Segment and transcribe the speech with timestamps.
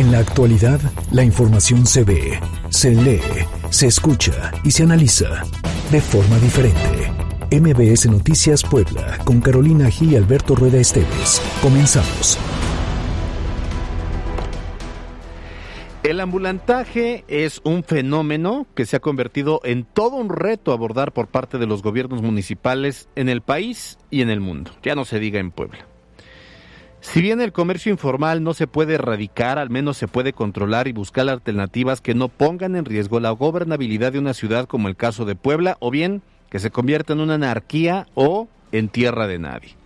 [0.00, 0.80] En la actualidad,
[1.12, 3.20] la información se ve, se lee,
[3.68, 5.42] se escucha y se analiza
[5.92, 7.12] de forma diferente.
[7.50, 11.42] MBS Noticias Puebla, con Carolina Gil y Alberto Rueda Esteves.
[11.60, 12.38] Comenzamos.
[16.02, 21.26] El ambulantaje es un fenómeno que se ha convertido en todo un reto abordar por
[21.26, 24.70] parte de los gobiernos municipales en el país y en el mundo.
[24.82, 25.89] Ya no se diga en Puebla.
[27.02, 30.92] Si bien el comercio informal no se puede erradicar, al menos se puede controlar y
[30.92, 35.24] buscar alternativas que no pongan en riesgo la gobernabilidad de una ciudad como el caso
[35.24, 39.76] de Puebla o bien que se convierta en una anarquía o en tierra de nadie.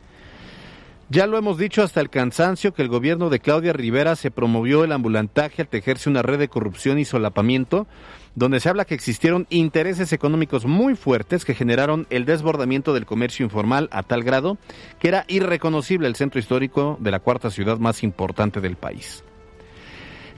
[1.09, 4.83] Ya lo hemos dicho hasta el cansancio que el gobierno de Claudia Rivera se promovió
[4.83, 7.87] el ambulantaje al tejerse una red de corrupción y solapamiento,
[8.35, 13.45] donde se habla que existieron intereses económicos muy fuertes que generaron el desbordamiento del comercio
[13.45, 14.59] informal a tal grado
[14.99, 19.25] que era irreconocible el centro histórico de la cuarta ciudad más importante del país.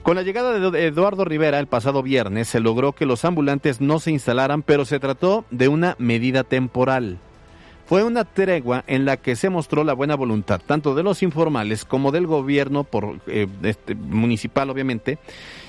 [0.03, 3.99] Con la llegada de Eduardo Rivera el pasado viernes se logró que los ambulantes no
[3.99, 7.19] se instalaran, pero se trató de una medida temporal.
[7.85, 11.85] Fue una tregua en la que se mostró la buena voluntad tanto de los informales
[11.85, 15.19] como del gobierno por, eh, este, municipal, obviamente,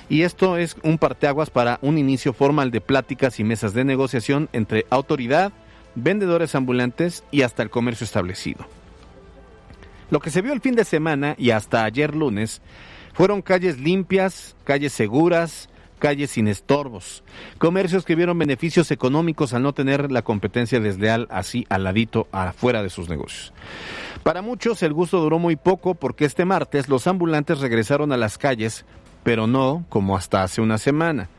[0.09, 4.49] y esto es un parteaguas para un inicio formal de pláticas y mesas de negociación
[4.51, 5.53] entre autoridad,
[5.95, 8.65] vendedores ambulantes y hasta el comercio establecido.
[10.09, 12.61] Lo que se vio el fin de semana y hasta ayer lunes
[13.13, 17.23] fueron calles limpias, calles seguras, calles sin estorbos,
[17.59, 22.81] comercios que vieron beneficios económicos al no tener la competencia desleal así al ladito afuera
[22.81, 23.53] de sus negocios.
[24.23, 28.37] Para muchos el gusto duró muy poco porque este martes los ambulantes regresaron a las
[28.37, 28.85] calles,
[29.23, 31.29] pero no como hasta hace una semana.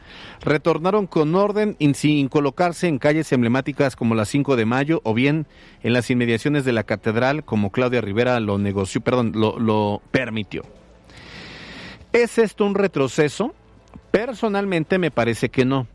[0.42, 5.46] Retornaron con orden sin colocarse en calles emblemáticas como la 5 de mayo o bien
[5.82, 10.62] en las inmediaciones de la catedral como Claudia Rivera lo negoció, perdón, lo, lo permitió.
[12.12, 13.54] ¿Es esto un retroceso?
[14.10, 15.86] Personalmente me parece que no.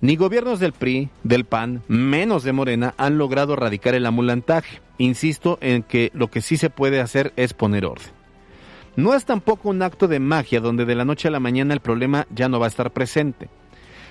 [0.00, 4.80] Ni gobiernos del PRI, del PAN, menos de Morena han logrado erradicar el amulantaje.
[4.98, 8.23] Insisto en que lo que sí se puede hacer es poner orden.
[8.96, 11.80] No es tampoco un acto de magia donde de la noche a la mañana el
[11.80, 13.48] problema ya no va a estar presente.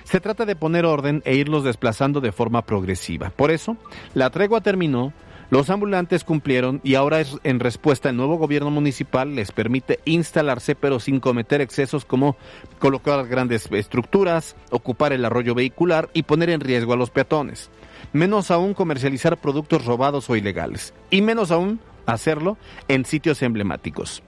[0.04, 3.30] Se trata de poner orden e irlos desplazando de forma progresiva.
[3.30, 3.78] Por eso,
[4.12, 5.14] la tregua terminó,
[5.48, 11.00] los ambulantes cumplieron y ahora en respuesta el nuevo gobierno municipal les permite instalarse pero
[11.00, 12.36] sin cometer excesos como
[12.78, 17.70] colocar grandes estructuras, ocupar el arroyo vehicular y poner en riesgo a los peatones.
[18.12, 20.92] Menos aún comercializar productos robados o ilegales.
[21.08, 22.58] Y menos aún hacerlo
[22.88, 24.22] en sitios emblemáticos.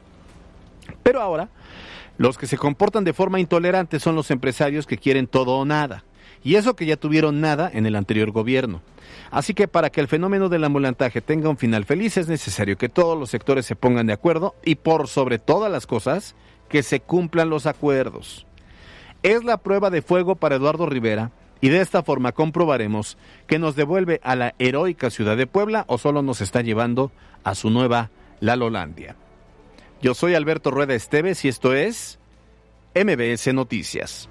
[1.07, 1.51] Pero ahora,
[2.19, 6.03] los que se comportan de forma intolerante son los empresarios que quieren todo o nada.
[6.43, 8.83] Y eso que ya tuvieron nada en el anterior gobierno.
[9.31, 12.89] Así que para que el fenómeno del ambulantaje tenga un final feliz es necesario que
[12.89, 16.35] todos los sectores se pongan de acuerdo y por sobre todas las cosas,
[16.69, 18.45] que se cumplan los acuerdos.
[19.23, 21.31] Es la prueba de fuego para Eduardo Rivera
[21.61, 25.99] y de esta forma comprobaremos que nos devuelve a la heroica ciudad de Puebla o
[25.99, 27.13] solo nos está llevando
[27.45, 29.15] a su nueva Lalolandia.
[30.03, 32.19] Yo soy Alberto Rueda Esteves y esto es
[32.95, 34.29] MBS Noticias.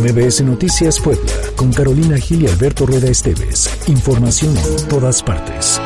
[0.00, 3.68] MBS Noticias Puebla, con Carolina Gil y Alberto Rueda Esteves.
[3.88, 5.80] Información en todas partes.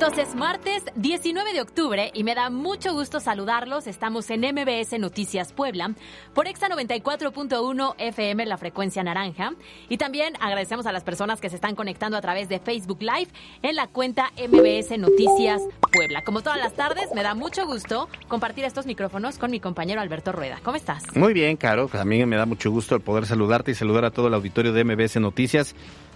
[0.00, 3.86] Cinco minutos, es martes 19 de octubre y me da mucho gusto saludarlos.
[3.86, 5.94] Estamos en MBS Noticias Puebla
[6.34, 9.52] por Exa 94.1 FM, la frecuencia naranja.
[9.88, 13.28] Y también agradecemos a las personas que se están conectando a través de Facebook Live
[13.62, 15.62] en la cuenta MBS Noticias
[15.92, 16.22] Puebla.
[16.24, 20.32] Como todas las tardes, me da mucho gusto compartir estos micrófonos con mi compañero Alberto
[20.32, 20.60] Rueda.
[20.62, 21.04] ¿Cómo estás?
[21.14, 21.88] Muy bien, Caro.
[21.88, 24.84] También me da mucho gusto el poder saludarte y saludar a todo el auditorio de
[24.84, 25.74] MBS Noticias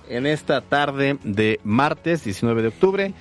[0.08, 3.14] en esta tarde de martes 19 de octubre.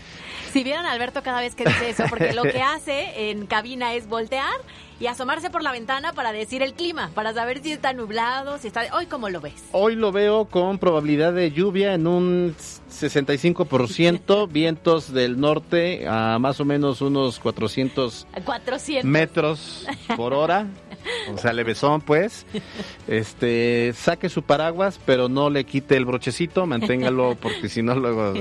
[0.53, 3.95] Si vieran a Alberto cada vez que dice eso, porque lo que hace en cabina
[3.95, 4.53] es voltear
[4.99, 8.67] y asomarse por la ventana para decir el clima, para saber si está nublado, si
[8.67, 8.83] está...
[8.95, 9.63] Hoy, ¿cómo lo ves?
[9.71, 16.59] Hoy lo veo con probabilidad de lluvia en un 65%, vientos del norte a más
[16.59, 19.09] o menos unos 400, 400.
[19.09, 20.67] metros por hora.
[21.33, 22.45] O sea, levesón, pues.
[23.07, 28.33] Este, saque su paraguas, pero no le quite el brochecito, manténgalo, porque si no, luego.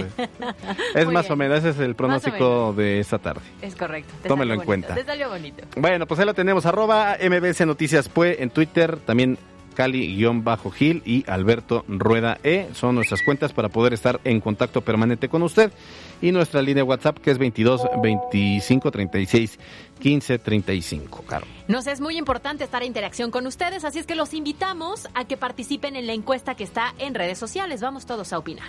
[0.94, 1.32] Es Muy más bien.
[1.32, 3.42] o menos, ese es el pronóstico de esta tarde.
[3.60, 4.12] Es correcto.
[4.22, 4.94] te Tómelo en bonito, cuenta.
[4.94, 5.64] Te salió bonito.
[5.76, 9.38] Bueno, pues ahí lo tenemos, arroba MBS Noticias Pue en Twitter, también
[9.72, 12.68] Cali-Gil y Alberto Rueda E.
[12.74, 15.72] Son nuestras cuentas para poder estar en contacto permanente con usted.
[16.20, 19.58] Y nuestra línea WhatsApp que es 22 25 36
[19.98, 21.24] 15 35.
[21.26, 21.46] Caro.
[21.68, 25.24] Nos es muy importante estar en interacción con ustedes, así es que los invitamos a
[25.24, 27.80] que participen en la encuesta que está en redes sociales.
[27.80, 28.68] Vamos todos a opinar.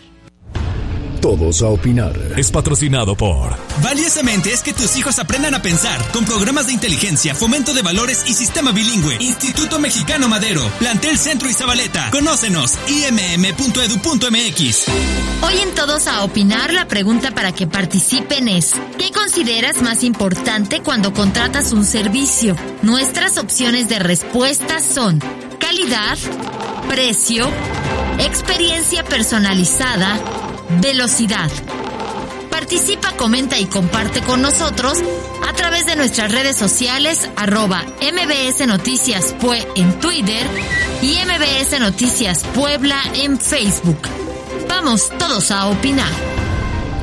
[1.23, 2.19] Todos a opinar.
[2.35, 3.55] Es patrocinado por.
[3.81, 8.25] Valiosamente es que tus hijos aprendan a pensar con programas de inteligencia, fomento de valores
[8.27, 9.15] y sistema bilingüe.
[9.21, 12.11] Instituto Mexicano Madero, Plantel Centro y Zabaleta.
[12.11, 14.85] Conócenos, imm.edu.mx.
[15.43, 20.81] Hoy en Todos a opinar, la pregunta para que participen es: ¿Qué consideras más importante
[20.81, 22.57] cuando contratas un servicio?
[22.81, 25.21] Nuestras opciones de respuesta son
[25.57, 26.17] calidad,
[26.89, 27.47] precio,
[28.19, 30.19] experiencia personalizada,
[30.81, 31.49] velocidad.
[32.49, 34.99] Participa, comenta y comparte con nosotros
[35.47, 40.45] a través de nuestras redes sociales arroba MBS Noticias Pue en Twitter
[41.01, 43.99] y MBS Noticias Puebla en Facebook.
[44.67, 46.42] Vamos todos a opinar.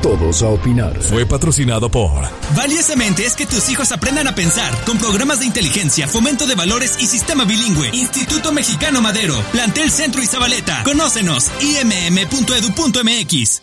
[0.01, 0.99] Todos a opinar.
[0.99, 2.27] Fue patrocinado por.
[2.55, 6.97] Valiosamente es que tus hijos aprendan a pensar con programas de inteligencia, fomento de valores
[6.99, 7.89] y sistema bilingüe.
[7.93, 10.83] Instituto Mexicano Madero, Plantel Centro y Zabaleta.
[10.83, 13.61] Conócenos, imm.edu.mx.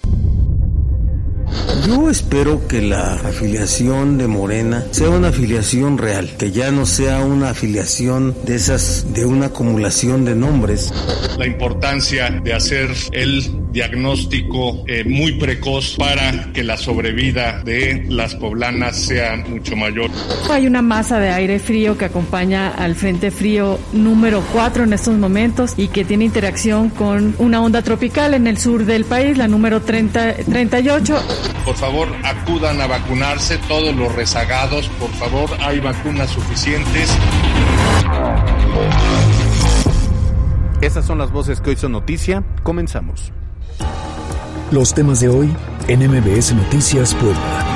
[1.86, 7.20] Yo espero que la afiliación de Morena sea una afiliación real, que ya no sea
[7.20, 10.92] una afiliación de esas, de una acumulación de nombres.
[11.38, 18.34] La importancia de hacer el diagnóstico eh, muy precoz para que la sobrevida de las
[18.34, 20.10] poblanas sea mucho mayor.
[20.50, 25.16] Hay una masa de aire frío que acompaña al Frente Frío número 4 en estos
[25.16, 29.48] momentos y que tiene interacción con una onda tropical en el sur del país, la
[29.48, 31.22] número 30, 38.
[31.64, 34.88] Por favor, acudan a vacunarse todos los rezagados.
[35.00, 37.10] Por favor, hay vacunas suficientes.
[40.80, 42.44] Esas son las voces que hoy son noticia.
[42.62, 43.32] Comenzamos.
[44.70, 45.54] Los temas de hoy
[45.88, 47.67] en MBS Noticias Puebla.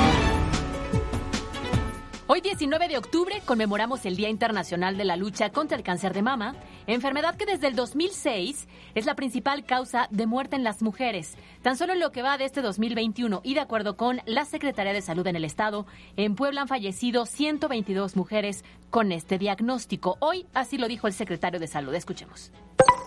[2.63, 6.21] Hoy 19 de octubre conmemoramos el Día Internacional de la Lucha contra el Cáncer de
[6.21, 6.55] Mama,
[6.87, 11.35] enfermedad que desde el 2006 es la principal causa de muerte en las mujeres.
[11.61, 14.93] Tan solo en lo que va de este 2021 y de acuerdo con la Secretaría
[14.93, 20.15] de Salud en el Estado, en Puebla han fallecido 122 mujeres con este diagnóstico.
[20.21, 21.93] Hoy así lo dijo el secretario de Salud.
[21.93, 22.53] Escuchemos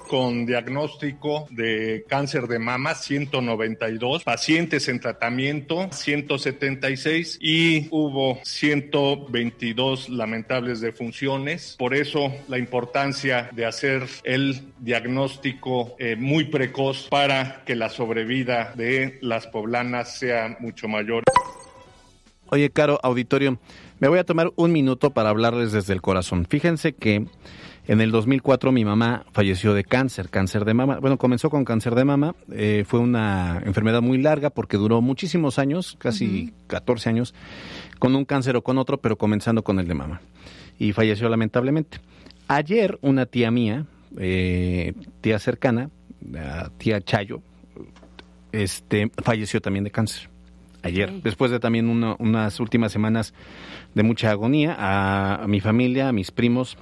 [0.09, 10.81] con diagnóstico de cáncer de mama, 192, pacientes en tratamiento, 176 y hubo 122 lamentables
[10.81, 11.77] defunciones.
[11.79, 18.73] Por eso la importancia de hacer el diagnóstico eh, muy precoz para que la sobrevida
[18.75, 21.25] de las poblanas sea mucho mayor.
[22.49, 23.59] Oye, Caro, auditorio,
[23.99, 26.47] me voy a tomar un minuto para hablarles desde el corazón.
[26.49, 27.27] Fíjense que
[27.89, 30.99] en el 2004 mi mamá falleció de cáncer, cáncer de mama.
[30.99, 32.35] Bueno, comenzó con cáncer de mama.
[32.51, 37.35] Eh, fue una enfermedad muy larga porque duró muchísimos años, casi 14 años,
[38.01, 40.21] con un cáncer o con otro, pero comenzando con el de mama.
[40.79, 42.01] Y falleció lamentablemente.
[42.49, 43.87] Ayer una tía mía,
[44.19, 45.91] eh, tía cercana,
[46.29, 47.41] la tía Chayo,
[48.51, 50.29] este, falleció también de cáncer.
[50.83, 53.35] Ayer, después de también unas últimas semanas
[53.95, 56.79] de mucha agonía, a, a mi familia, a mis primos,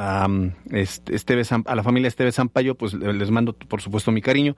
[0.00, 0.26] a,
[0.70, 4.56] este, a la familia Esteve Sampaio, pues les mando por supuesto mi cariño.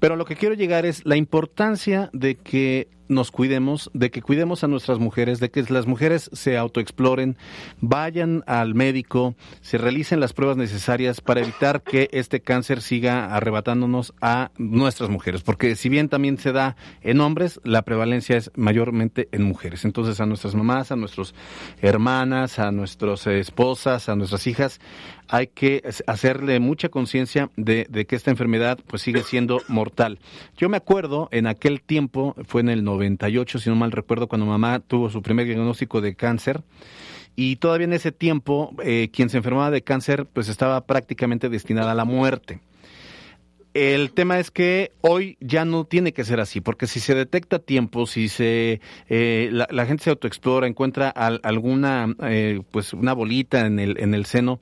[0.00, 4.64] Pero lo que quiero llegar es la importancia de que nos cuidemos, de que cuidemos
[4.64, 7.36] a nuestras mujeres, de que las mujeres se autoexploren,
[7.80, 14.14] vayan al médico, se realicen las pruebas necesarias para evitar que este cáncer siga arrebatándonos
[14.20, 19.28] a nuestras mujeres, porque si bien también se da en hombres, la prevalencia es mayormente
[19.32, 19.84] en mujeres.
[19.84, 21.34] Entonces a nuestras mamás, a nuestras
[21.80, 24.80] hermanas, a nuestras esposas, a nuestras hijas,
[25.28, 30.18] hay que hacerle mucha conciencia de, que esta enfermedad pues sigue siendo mortal.
[30.56, 34.46] Yo me acuerdo en aquel tiempo, fue en el 98, si no mal recuerdo, cuando
[34.46, 36.62] mamá tuvo su primer diagnóstico de cáncer.
[37.36, 41.92] Y todavía en ese tiempo, eh, quien se enfermaba de cáncer, pues estaba prácticamente destinada
[41.92, 42.60] a la muerte.
[43.74, 47.60] El tema es que hoy ya no tiene que ser así, porque si se detecta
[47.60, 53.78] tiempo, si se eh, la, gente se autoexplora, encuentra alguna eh, pues una bolita en
[53.78, 54.58] el en el seno,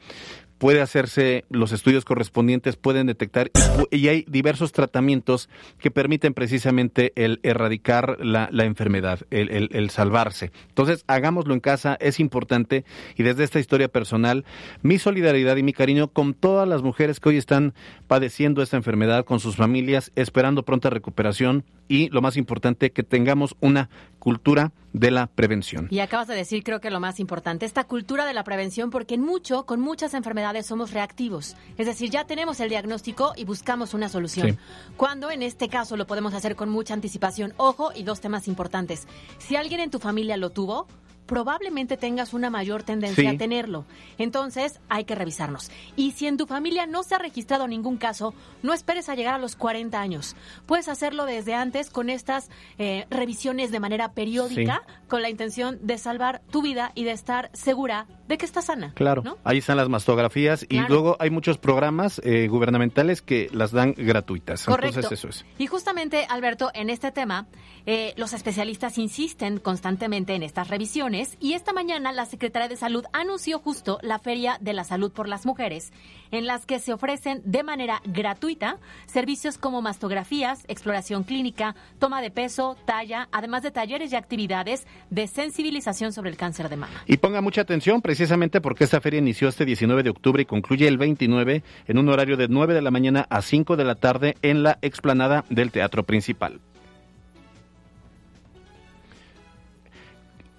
[0.58, 3.50] puede hacerse los estudios correspondientes, pueden detectar
[3.90, 5.48] y, hay diversos tratamientos
[5.78, 10.52] que permiten precisamente el erradicar la, enfermedad, el, el, salvarse.
[10.68, 12.84] Entonces, hagámoslo en casa, es importante
[13.16, 14.44] y desde esta historia personal,
[14.82, 17.74] mi solidaridad y mi cariño con todas las mujeres que hoy están
[18.06, 23.56] padeciendo esta enfermedad, con sus familias, esperando pronta recuperación y lo más importante, que tengamos
[23.60, 23.88] una
[24.18, 25.88] cultura de la prevención.
[25.90, 29.14] Y acabas de decir, creo que lo más importante, esta cultura de la prevención, porque
[29.14, 31.56] en mucho, con muchas enfermedades somos reactivos.
[31.76, 34.50] Es decir, ya tenemos el diagnóstico y buscamos una solución.
[34.50, 34.58] Sí.
[34.96, 37.52] Cuando en este caso lo podemos hacer con mucha anticipación.
[37.56, 39.06] Ojo, y dos temas importantes.
[39.38, 40.86] Si alguien en tu familia lo tuvo,
[41.26, 43.34] probablemente tengas una mayor tendencia Sí.
[43.36, 43.84] a tenerlo.
[44.18, 45.70] Entonces, hay que revisarnos.
[45.96, 49.34] Y si en tu familia no se ha registrado ningún caso, no esperes a llegar
[49.34, 50.36] a los 40 años.
[50.66, 55.98] Puedes hacerlo desde antes con estas eh, revisiones de manera periódica, con la intención de
[55.98, 58.92] salvar tu vida y de estar segura de que estás sana.
[58.94, 59.38] Claro, ¿no?
[59.44, 64.64] ahí están las mastografías y luego hay muchos programas eh, gubernamentales que las dan gratuitas.
[64.64, 65.00] Correcto.
[65.00, 65.46] Entonces eso es.
[65.58, 67.46] Y justamente, Alberto, en este tema,
[67.86, 73.04] eh, los especialistas insisten constantemente en estas revisiones y esta mañana la Secretaría de Salud
[73.12, 75.92] anunció justo la Feria de la Salud por las Mujeres,
[76.30, 82.30] en las que se ofrecen de manera gratuita servicios como mastografías, exploración clínica, toma de
[82.30, 87.02] peso, talla, además de talleres y actividades de sensibilización sobre el cáncer de mama.
[87.06, 90.88] Y ponga mucha atención precisamente porque esta feria inició este 19 de octubre y concluye
[90.88, 94.36] el 29 en un horario de 9 de la mañana a 5 de la tarde
[94.40, 96.58] en la explanada del Teatro Principal.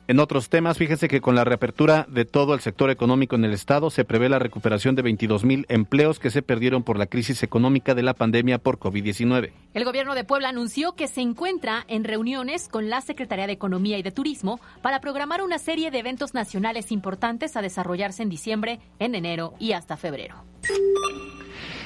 [0.10, 3.52] En otros temas, fíjese que con la reapertura de todo el sector económico en el
[3.52, 7.44] Estado se prevé la recuperación de 22 mil empleos que se perdieron por la crisis
[7.44, 9.52] económica de la pandemia por COVID-19.
[9.74, 13.98] El gobierno de Puebla anunció que se encuentra en reuniones con la Secretaría de Economía
[13.98, 18.80] y de Turismo para programar una serie de eventos nacionales importantes a desarrollarse en diciembre,
[19.00, 20.36] en enero y hasta febrero.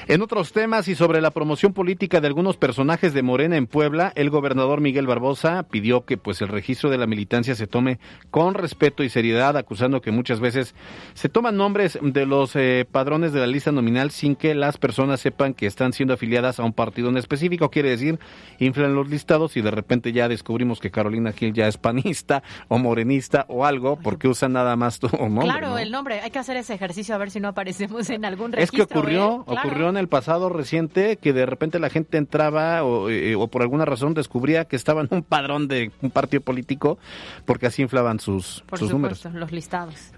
[0.08, 4.12] En otros temas y sobre la promoción política de algunos personajes de Morena en Puebla,
[4.16, 8.54] el gobernador Miguel Barbosa pidió que pues el registro de la militancia se tome con
[8.54, 10.74] respeto y seriedad, acusando que muchas veces
[11.14, 15.20] se toman nombres de los eh, padrones de la lista nominal sin que las personas
[15.20, 18.18] sepan que están siendo afiliadas a un partido en específico, quiere decir,
[18.58, 22.78] inflan los listados y de repente ya descubrimos que Carolina Gil ya es panista o
[22.78, 25.44] morenista o algo porque usan nada más tu nombre.
[25.44, 25.78] claro, ¿no?
[25.78, 26.20] el nombre.
[26.20, 29.00] Hay que hacer ese ejercicio a ver si no aparecemos en algún Es que registro.
[29.00, 29.44] ocurrió, ¿eh?
[29.46, 29.91] Claro.
[29.92, 33.84] En el pasado reciente que de repente la gente entraba o, eh, o por alguna
[33.84, 36.98] razón descubría que estaba en un padrón de un partido político
[37.44, 39.40] porque así inflaban sus, Por sus supuesto, números.
[39.40, 40.12] los listados.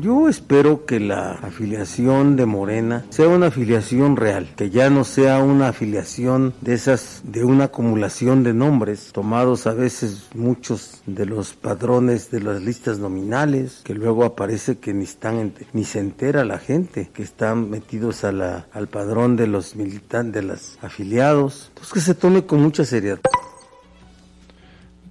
[0.00, 5.38] Yo espero que la afiliación de Morena sea una afiliación real, que ya no sea
[5.38, 11.54] una afiliación de esas, de una acumulación de nombres, tomados a veces muchos de los
[11.54, 16.58] padrones de las listas nominales, que luego aparece que ni están, ni se entera la
[16.58, 21.66] gente, que están metidos a la, al padrón de los militantes, de los afiliados.
[21.68, 23.20] Entonces que se tome con mucha seriedad.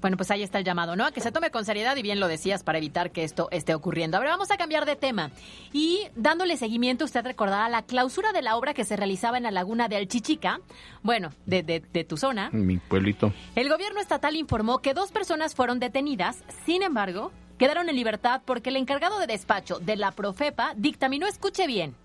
[0.04, 1.06] Bueno, pues ahí está el llamado, ¿no?
[1.06, 3.74] A que se tome con seriedad y bien lo decías para evitar que esto esté
[3.74, 4.18] ocurriendo.
[4.18, 5.32] Ahora vamos a cambiar de tema.
[5.72, 9.52] Y dándole seguimiento, usted recordará la clausura de la obra que se realizaba en la
[9.52, 10.60] laguna de Alchichica,
[11.04, 12.50] bueno, de, de, de tu zona.
[12.52, 13.32] Mi pueblito.
[13.56, 18.72] El gobierno estatal informó que dos personas fueron detenidas, sin embargo, quedaron en libertad porque
[18.72, 21.96] el encargado de despacho de la Profepa dictaminó, escuche bien,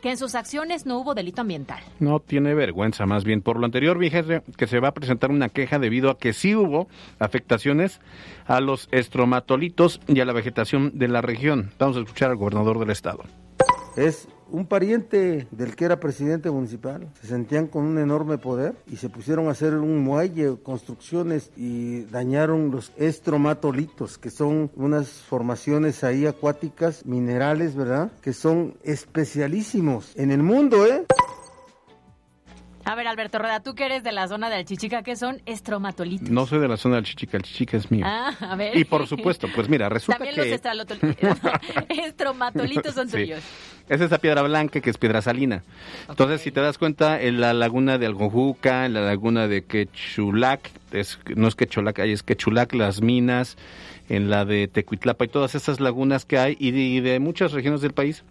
[0.00, 1.82] que en sus acciones no hubo delito ambiental.
[1.98, 3.42] No tiene vergüenza, más bien.
[3.42, 6.54] Por lo anterior, fíjese que se va a presentar una queja debido a que sí
[6.54, 6.88] hubo
[7.18, 8.00] afectaciones
[8.46, 11.70] a los estromatolitos y a la vegetación de la región.
[11.78, 13.24] Vamos a escuchar al gobernador del estado.
[13.96, 17.08] Es un pariente del que era presidente municipal.
[17.20, 22.02] Se sentían con un enorme poder y se pusieron a hacer un muelle, construcciones y
[22.04, 28.12] dañaron los estromatolitos, que son unas formaciones ahí acuáticas, minerales, ¿verdad?
[28.22, 31.04] Que son especialísimos en el mundo, ¿eh?
[32.90, 36.28] A ver, Alberto Rueda, tú que eres de la zona de Alchichica, ¿qué son estromatolitos?
[36.28, 38.04] No soy de la zona del Chichica, el Chichica es mío.
[38.04, 38.76] Ah, a ver.
[38.76, 40.50] Y por supuesto, pues mira, resulta También que...
[40.50, 43.18] los estralotol- estromatolitos son Sí.
[43.18, 43.42] tuyos.
[43.88, 45.62] Es esa piedra blanca que es piedra salina.
[46.08, 50.68] Entonces, si te das cuenta, en la laguna de Algojuca, en la laguna de Quechulac,
[50.90, 53.56] es, no es Quecholac, ahí es Quechulac, las minas,
[54.08, 57.52] en la de Tecuitlapa y todas esas lagunas que hay y de, y de muchas
[57.52, 58.24] regiones del país,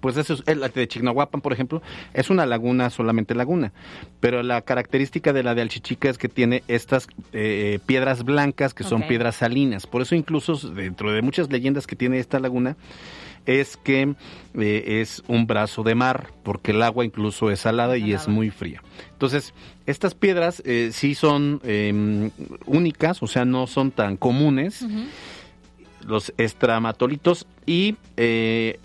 [0.00, 1.82] pues eso es, la de Chignahuapan, por ejemplo,
[2.14, 3.72] es una laguna, solamente laguna.
[4.20, 8.84] Pero la característica de la de Alchichica es que tiene estas eh, piedras blancas que
[8.84, 9.86] son piedras salinas.
[9.86, 12.76] Por eso incluso dentro de muchas leyendas que tiene esta laguna,
[13.46, 14.14] es que
[14.54, 18.50] eh, es un brazo de mar, porque el agua incluso es salada y es muy
[18.50, 18.82] fría.
[19.12, 19.52] Entonces,
[19.86, 22.30] estas piedras eh, sí son eh,
[22.66, 24.84] únicas, o sea, no son tan comunes,
[26.06, 28.78] los estramatolitos, y eh,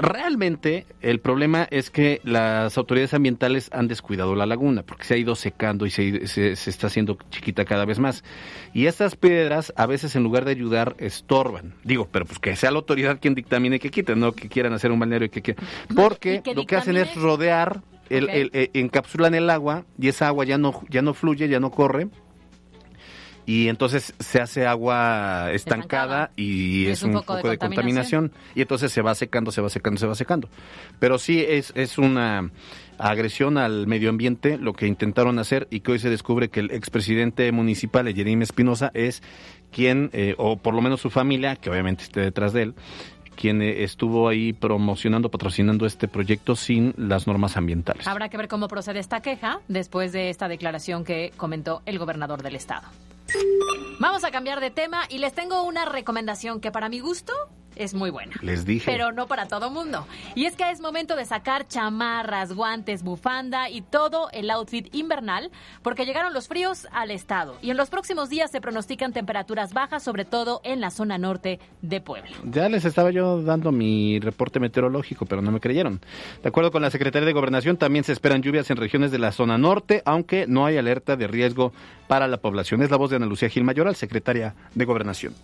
[0.00, 5.16] realmente el problema es que las autoridades ambientales han descuidado la laguna, porque se ha
[5.16, 8.24] ido secando y se, se- se está haciendo chiquita cada vez más.
[8.72, 11.74] Y estas piedras a veces en lugar de ayudar estorban.
[11.84, 14.90] Digo, pero pues que sea la autoridad quien dictamine que quiten, no que quieran hacer
[14.90, 15.64] un balneario y que quieran.
[15.94, 18.30] Porque que lo que hacen es rodear, el, Ok.
[18.32, 21.70] el- eh, encapsulan el agua y esa agua ya no, ya no fluye, ya no
[21.70, 22.08] corre
[23.46, 28.32] y entonces se hace agua estancada, y es, un, poco, de, contaminación.
[28.54, 30.48] y entonces se va secando, se va secando, se va secando.
[30.98, 32.50] Pero sí es, es una
[32.98, 36.70] agresión al medio ambiente lo que intentaron hacer y que hoy se descubre que el
[36.70, 39.22] expresidente municipal, Jeremy Espinosa, es
[39.70, 42.74] quien, eh, o por lo menos su familia, que obviamente esté detrás de él,
[43.34, 48.06] quien eh, estuvo ahí promocionando, patrocinando este proyecto sin las normas ambientales.
[48.06, 52.42] Habrá que ver cómo procede esta queja después de esta declaración que comentó el gobernador
[52.42, 52.86] del estado.
[53.98, 57.32] Vamos a cambiar de tema y les tengo una recomendación que para mi gusto
[57.76, 58.34] es muy buena.
[58.42, 58.90] Les dije.
[58.90, 60.06] Pero no para todo mundo.
[60.34, 65.50] Y es que es momento de sacar chamarras, guantes, bufanda y todo el outfit invernal,
[65.82, 67.56] porque llegaron los fríos al estado.
[67.62, 71.60] Y en los próximos días se pronostican temperaturas bajas, sobre todo en la zona norte
[71.82, 72.30] de Puebla.
[72.44, 76.00] Ya les estaba yo dando mi reporte meteorológico, pero no me creyeron.
[76.42, 79.32] De acuerdo con la Secretaría de Gobernación, también se esperan lluvias en regiones de la
[79.32, 81.72] zona norte, aunque no hay alerta de riesgo
[82.06, 82.82] para la población.
[82.82, 85.34] Es la voz de Ana Lucía Gil Mayoral, secretaria de Gobernación.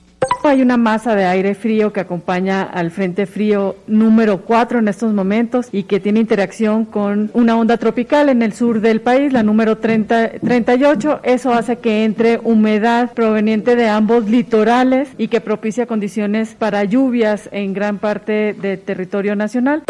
[0.43, 5.13] Hay una masa de aire frío que acompaña al Frente Frío número 4 en estos
[5.13, 9.43] momentos y que tiene interacción con una onda tropical en el sur del país, la
[9.43, 11.21] número 30, 38.
[11.25, 17.51] Eso hace que entre humedad proveniente de ambos litorales y que propicia condiciones para lluvias
[17.53, 19.85] en gran parte del territorio nacional.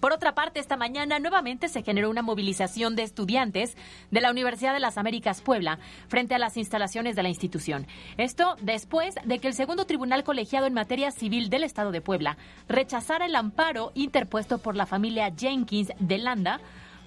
[0.00, 3.76] Por otra parte, esta mañana nuevamente se generó una movilización de estudiantes
[4.10, 5.78] de la Universidad de las Américas Puebla
[6.08, 7.86] frente a las instalaciones de la institución.
[8.16, 12.38] Esto después de que el segundo tribunal colegiado en materia civil del Estado de Puebla
[12.66, 16.60] rechazara el amparo interpuesto por la familia Jenkins de Landa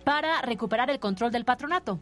[0.04, 2.00] para recuperar el control del patronato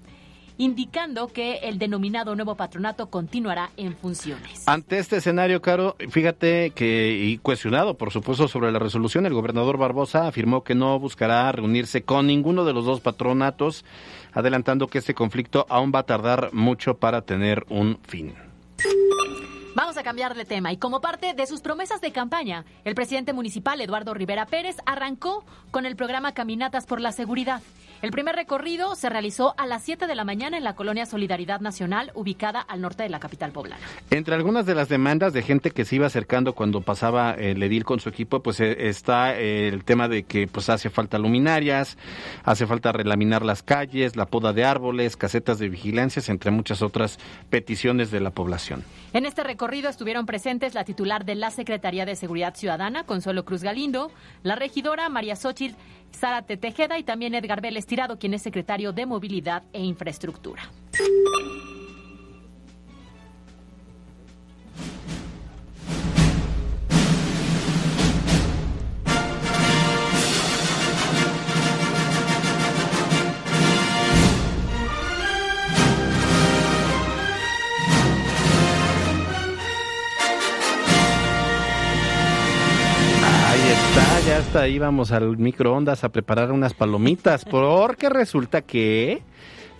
[0.62, 4.68] indicando que el denominado nuevo patronato continuará en funciones.
[4.68, 9.80] Ante este escenario, Caro, fíjate que, y cuestionado, por supuesto, sobre la resolución, el gobernador
[9.80, 13.86] Barbosa afirmó que no buscará reunirse con ninguno de los dos patronatos,
[14.34, 18.36] adelantando que este conflicto aún va a tardar mucho para tener un fin.
[19.74, 23.34] Vamos a cambiar de tema y como parte de sus promesas de campaña, el presidente
[23.34, 27.62] municipal Eduardo Rivera Pérez arrancó con el programa Caminatas por la Seguridad.
[28.02, 31.60] El primer recorrido se realizó a las 7 de la mañana en la colonia Solidaridad
[31.60, 33.86] Nacional, ubicada al norte de la capital poblana.
[34.10, 37.86] Entre algunas de las demandas de gente que se iba acercando cuando pasaba el edil
[37.86, 42.00] con su equipo, pues eh, está el tema de que pues hace falta luminarias,
[42.44, 47.20] hace falta relaminar las calles, la poda de árboles, casetas de vigilancias, entre muchas otras
[47.52, 48.84] peticiones de la población.
[49.14, 53.62] En este recorrido estuvieron presentes la titular de la Secretaría de Seguridad Ciudadana, Consuelo Cruz
[53.62, 54.10] Galindo,
[54.42, 55.76] la regidora María Xochitl
[56.14, 60.64] Zárate Tejeda y también Edgar Vélez Tirado, quien es secretario de Movilidad e Infraestructura.
[84.42, 89.22] Hasta íbamos al microondas a preparar unas palomitas, porque resulta que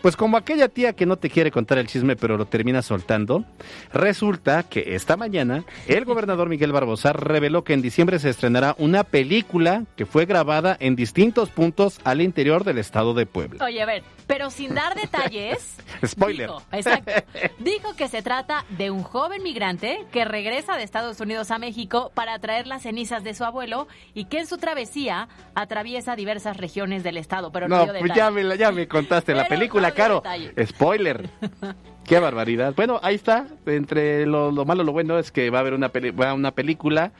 [0.04, 3.44] pues como aquella tía que no te quiere contar el chisme pero lo termina soltando,
[3.92, 9.04] resulta que esta mañana el gobernador Miguel Barbosa reveló que en diciembre se estrenará una
[9.04, 13.66] película que fue grabada en distintos puntos al interior del estado de Puebla.
[13.66, 15.76] Oye, a ver, pero sin dar detalles.
[16.06, 16.48] Spoiler.
[16.48, 17.12] Dijo, exacto.
[17.60, 22.14] Dijo que se trata de un joven migrante que regresa de Estados Unidos a México
[22.16, 27.04] para traer las cenizas de su abuelo y que en su travesía atraviesa diversas regiones
[27.04, 27.52] del estado.
[27.52, 30.24] Pero no, no pues ya me, ya me contaste la película caro.
[30.66, 31.30] Spoiler.
[32.06, 32.74] Qué barbaridad.
[32.76, 33.48] Bueno, ahí está.
[33.66, 35.92] Entre lo, malo y lo bueno es que va a haber una,
[36.34, 37.14] una película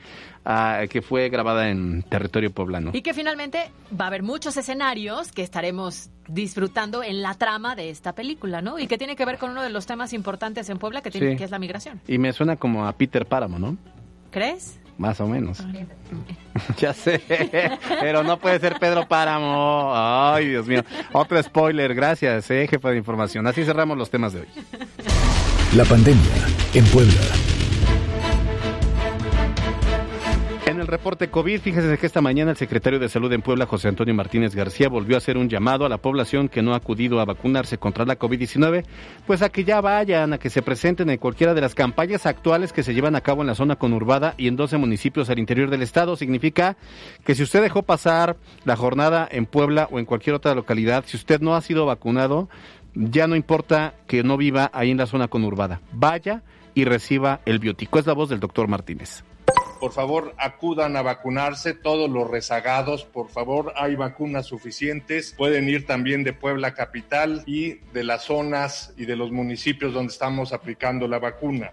[0.44, 2.90] ah, que fue grabada en territorio poblano.
[2.92, 7.90] Y que finalmente va a haber muchos escenarios que estaremos disfrutando en la trama de
[7.90, 8.78] esta película, ¿no?
[8.78, 11.36] Y que tiene que ver con uno de los temas importantes en Puebla, que, tiene,
[11.36, 12.00] que es la migración.
[12.06, 13.76] Y me suena como a Peter Páramo, ¿no?
[14.30, 14.78] ¿Crees?
[15.02, 15.58] Más o menos.
[16.78, 17.20] ya sé,
[18.00, 19.90] pero no puede ser Pedro Páramo.
[19.92, 20.84] Ay, Dios mío.
[21.10, 23.44] Otro spoiler, gracias, eh, jefa de información.
[23.48, 24.48] Así cerramos los temas de hoy.
[25.74, 26.30] La pandemia
[26.72, 27.51] en Puebla.
[30.92, 34.54] Reporte COVID, fíjese que esta mañana el secretario de Salud en Puebla, José Antonio Martínez
[34.54, 37.78] García, volvió a hacer un llamado a la población que no ha acudido a vacunarse
[37.78, 38.84] contra la COVID-19,
[39.26, 42.74] pues a que ya vayan, a que se presenten en cualquiera de las campañas actuales
[42.74, 45.70] que se llevan a cabo en la zona conurbada y en 12 municipios al interior
[45.70, 46.14] del estado.
[46.14, 46.76] Significa
[47.24, 51.16] que si usted dejó pasar la jornada en Puebla o en cualquier otra localidad, si
[51.16, 52.50] usted no ha sido vacunado,
[52.94, 55.80] ya no importa que no viva ahí en la zona conurbada.
[55.90, 56.42] Vaya
[56.74, 57.98] y reciba el biótico.
[57.98, 59.24] Es la voz del doctor Martínez.
[59.82, 65.86] Por favor acudan a vacunarse, todos los rezagados, por favor, hay vacunas suficientes, pueden ir
[65.86, 71.08] también de Puebla Capital y de las zonas y de los municipios donde estamos aplicando
[71.08, 71.72] la vacuna.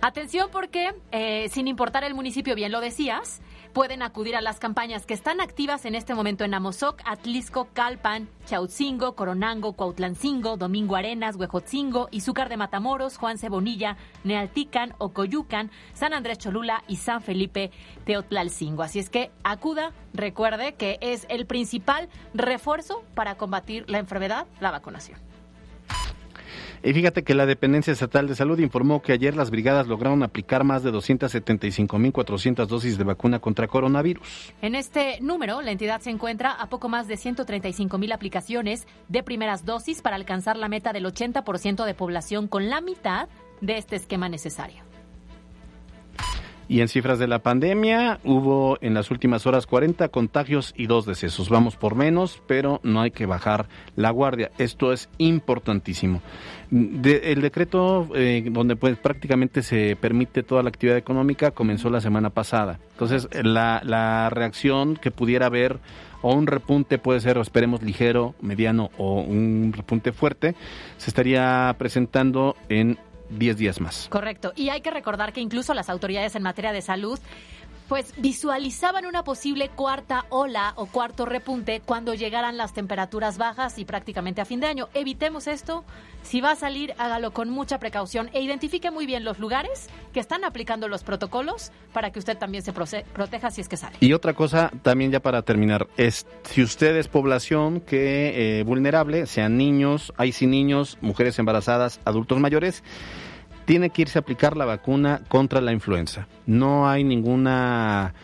[0.00, 5.06] Atención porque, eh, sin importar el municipio, bien lo decías, pueden acudir a las campañas
[5.06, 11.36] que están activas en este momento en Amozoc, Atlisco, Calpan, Chautzingo, Coronango, Cuautlancingo, Domingo Arenas,
[11.36, 17.70] Huejotzingo, Izúcar de Matamoros, Juan Cebonilla, Nealtican, Ocoyucan, San Andrés Cholula y San Felipe
[18.04, 18.82] Teotlalcingo.
[18.82, 24.70] Así es que acuda, recuerde que es el principal refuerzo para combatir la enfermedad, la
[24.70, 25.29] vacunación.
[26.82, 30.64] Y fíjate que la Dependencia Estatal de Salud informó que ayer las brigadas lograron aplicar
[30.64, 34.54] más de 275.400 dosis de vacuna contra coronavirus.
[34.62, 39.66] En este número, la entidad se encuentra a poco más de 135.000 aplicaciones de primeras
[39.66, 43.28] dosis para alcanzar la meta del 80% de población con la mitad
[43.60, 44.89] de este esquema necesario.
[46.70, 51.04] Y en cifras de la pandemia, hubo en las últimas horas 40 contagios y dos
[51.04, 51.48] decesos.
[51.48, 54.52] Vamos por menos, pero no hay que bajar la guardia.
[54.56, 56.22] Esto es importantísimo.
[56.70, 62.30] el decreto eh, donde pues prácticamente se permite toda la actividad económica comenzó la semana
[62.30, 62.78] pasada.
[62.92, 65.80] Entonces, la, la reacción que pudiera haber
[66.22, 70.54] o un repunte puede ser, esperemos, ligero, mediano o un repunte fuerte,
[70.98, 72.96] se estaría presentando en
[73.30, 74.08] 10 días más.
[74.10, 74.52] Correcto.
[74.56, 77.18] Y hay que recordar que incluso las autoridades en materia de salud
[77.90, 83.84] pues visualizaban una posible cuarta ola o cuarto repunte cuando llegaran las temperaturas bajas y
[83.84, 84.88] prácticamente a fin de año.
[84.94, 85.84] Evitemos esto.
[86.22, 90.20] Si va a salir, hágalo con mucha precaución e identifique muy bien los lugares que
[90.20, 93.96] están aplicando los protocolos para que usted también se proteja si es que sale.
[93.98, 99.26] Y otra cosa, también ya para terminar, es si usted es población que eh, vulnerable,
[99.26, 102.84] sean niños, hay sin niños, mujeres embarazadas, adultos mayores,
[103.70, 106.26] tiene que irse a aplicar la vacuna contra la influenza.
[106.44, 108.14] No hay ninguna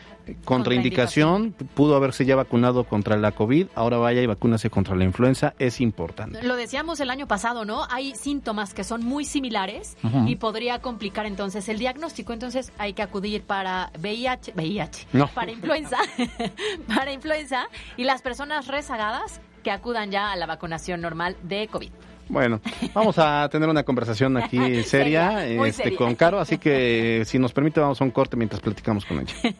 [0.45, 5.55] contraindicación, pudo haberse ya vacunado contra la COVID, ahora vaya y vacúnase contra la influenza,
[5.61, 6.43] es importante.
[6.43, 7.87] Lo decíamos el año pasado, ¿no?
[7.91, 13.03] Hay síntomas que son muy similares y podría complicar entonces el diagnóstico, entonces hay que
[13.03, 15.29] acudir para VIH, VIH, no.
[15.29, 15.99] para influenza,
[16.93, 21.93] para influenza y las personas rezagadas que acudan ya a la vacunación normal de COVID.
[22.29, 22.61] Bueno,
[22.93, 27.81] vamos a tener una conversación aquí seria, este, con Caro, así que si nos permite
[27.81, 29.35] vamos a un corte mientras platicamos con ella.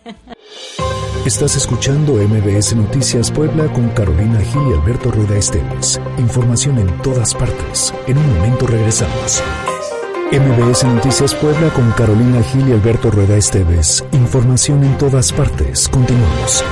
[1.27, 6.01] Estás escuchando MBS Noticias Puebla con Carolina Gil y Alberto Rueda Esteves.
[6.19, 7.93] Información en todas partes.
[8.07, 9.43] En un momento regresamos.
[10.31, 14.05] MBS Noticias Puebla con Carolina Gil y Alberto Rueda Esteves.
[14.13, 15.89] Información en todas partes.
[15.89, 16.65] Continuamos.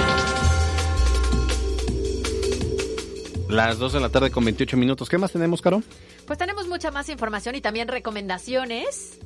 [3.55, 5.09] Las 2 de la tarde con 28 minutos.
[5.09, 5.81] ¿Qué más tenemos, Caro?
[6.27, 9.21] Pues tenemos mucha más información y también recomendaciones.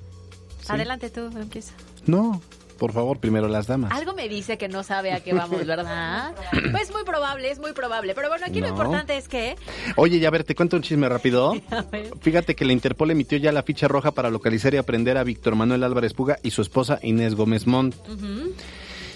[0.68, 1.72] Adelante tú, empieza.
[2.04, 2.42] No,
[2.76, 3.90] por favor, primero las damas.
[3.90, 6.34] Algo me dice que no sabe a qué vamos, ¿verdad?
[6.72, 8.14] pues muy probable, es muy probable.
[8.14, 9.56] Pero bueno, aquí lo importante es que...
[9.96, 11.54] Oye, ya ver, te cuento un chisme rápido.
[12.20, 15.54] Fíjate que la Interpol emitió ya la ficha roja para localizar y aprender a Víctor
[15.54, 17.96] Manuel Álvarez Puga y su esposa Inés Gómez Montt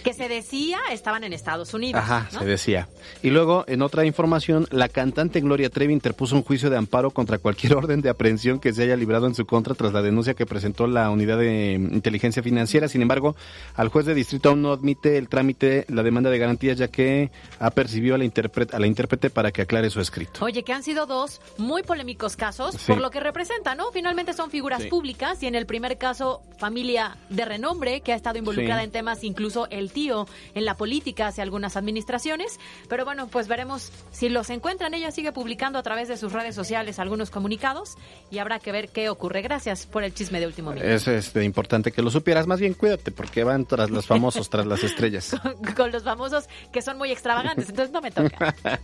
[0.02, 2.02] que se decía estaban en Estados Unidos.
[2.02, 2.88] Ajá, se decía.
[3.22, 7.38] Y luego, en otra información, la cantante Gloria Trevi interpuso un juicio de amparo contra
[7.38, 10.46] cualquier orden de aprehensión que se haya librado en su contra tras la denuncia que
[10.46, 12.88] presentó la unidad de inteligencia financiera.
[12.88, 13.36] Sin embargo,
[13.74, 17.30] al juez de distrito aún no admite el trámite, la demanda de garantías, ya que
[17.58, 20.44] ha percibido a la, intérprete, a la intérprete para que aclare su escrito.
[20.44, 23.92] Oye, que han sido dos muy polémicos casos por lo que representa, ¿no?
[23.92, 28.38] Finalmente son figuras públicas y en el primer caso, familia de renombre que ha estado
[28.38, 32.58] involucrada en temas incluso el tío en la política hacia algunas administraciones.
[32.88, 34.94] Pero bueno, pues veremos si los encuentran.
[34.94, 37.96] Ella sigue publicando a través de sus redes sociales algunos comunicados
[38.30, 39.42] y habrá que ver qué ocurre.
[39.42, 40.88] Gracias por el chisme de último minuto.
[40.88, 42.46] Es este, importante que lo supieras.
[42.46, 45.36] Más bien cuídate porque van tras los famosos, tras las estrellas.
[45.76, 47.68] con, los famosos que son muy extravagantes.
[47.68, 48.54] Entonces no me toca.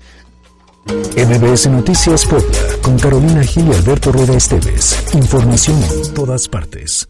[0.87, 5.14] MBS Noticias Puebla, con Carolina Gil y Alberto Rueda Esteves.
[5.14, 7.07] Información en todas partes.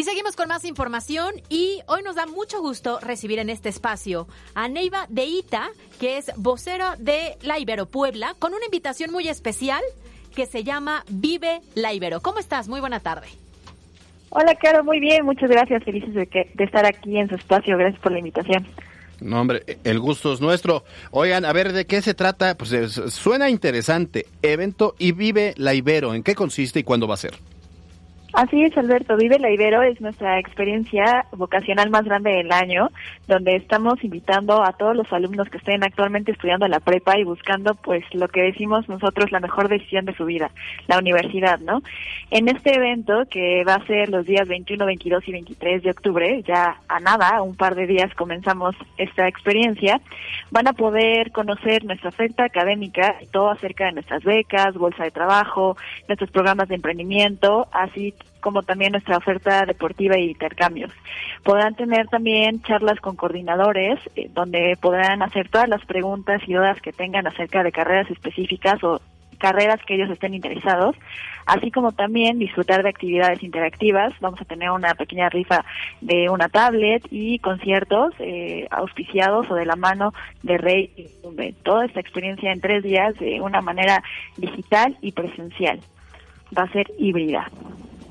[0.00, 4.28] Y seguimos con más información y hoy nos da mucho gusto recibir en este espacio
[4.54, 5.68] a Neiva de Ita,
[6.00, 9.82] que es vocera de la Ibero Puebla, con una invitación muy especial
[10.34, 12.22] que se llama Vive la Ibero.
[12.22, 12.66] ¿Cómo estás?
[12.66, 13.26] Muy buena tarde.
[14.30, 17.76] Hola, Caro, muy bien, muchas gracias, felices de, que, de estar aquí en su espacio,
[17.76, 18.66] gracias por la invitación.
[19.20, 20.82] No, hombre, el gusto es nuestro.
[21.10, 22.56] Oigan, a ver, ¿de qué se trata?
[22.56, 22.70] Pues
[23.08, 24.24] suena interesante.
[24.40, 26.14] Evento y vive la Ibero.
[26.14, 27.34] ¿En qué consiste y cuándo va a ser?
[28.32, 29.16] Así es, Alberto.
[29.16, 32.88] Vive la Ibero es nuestra experiencia vocacional más grande del año,
[33.26, 37.74] donde estamos invitando a todos los alumnos que estén actualmente estudiando la prepa y buscando,
[37.74, 40.52] pues, lo que decimos nosotros, la mejor decisión de su vida,
[40.86, 41.82] la universidad, ¿no?
[42.30, 46.42] En este evento, que va a ser los días 21, 22 y 23 de octubre,
[46.46, 50.00] ya a nada, un par de días comenzamos esta experiencia,
[50.52, 55.76] van a poder conocer nuestra oferta académica, todo acerca de nuestras becas, bolsa de trabajo,
[56.06, 60.92] nuestros programas de emprendimiento, así como también nuestra oferta deportiva y intercambios.
[61.42, 66.80] Podrán tener también charlas con coordinadores eh, donde podrán hacer todas las preguntas y dudas
[66.80, 69.00] que tengan acerca de carreras específicas o
[69.40, 70.94] carreras que ellos estén interesados,
[71.46, 74.12] así como también disfrutar de actividades interactivas.
[74.20, 75.64] Vamos a tener una pequeña rifa
[76.00, 81.08] de una tablet y conciertos eh, auspiciados o de la mano de Rey.
[81.64, 84.04] Toda esta experiencia en tres días de una manera
[84.36, 85.80] digital y presencial.
[86.56, 87.50] Va a ser híbrida.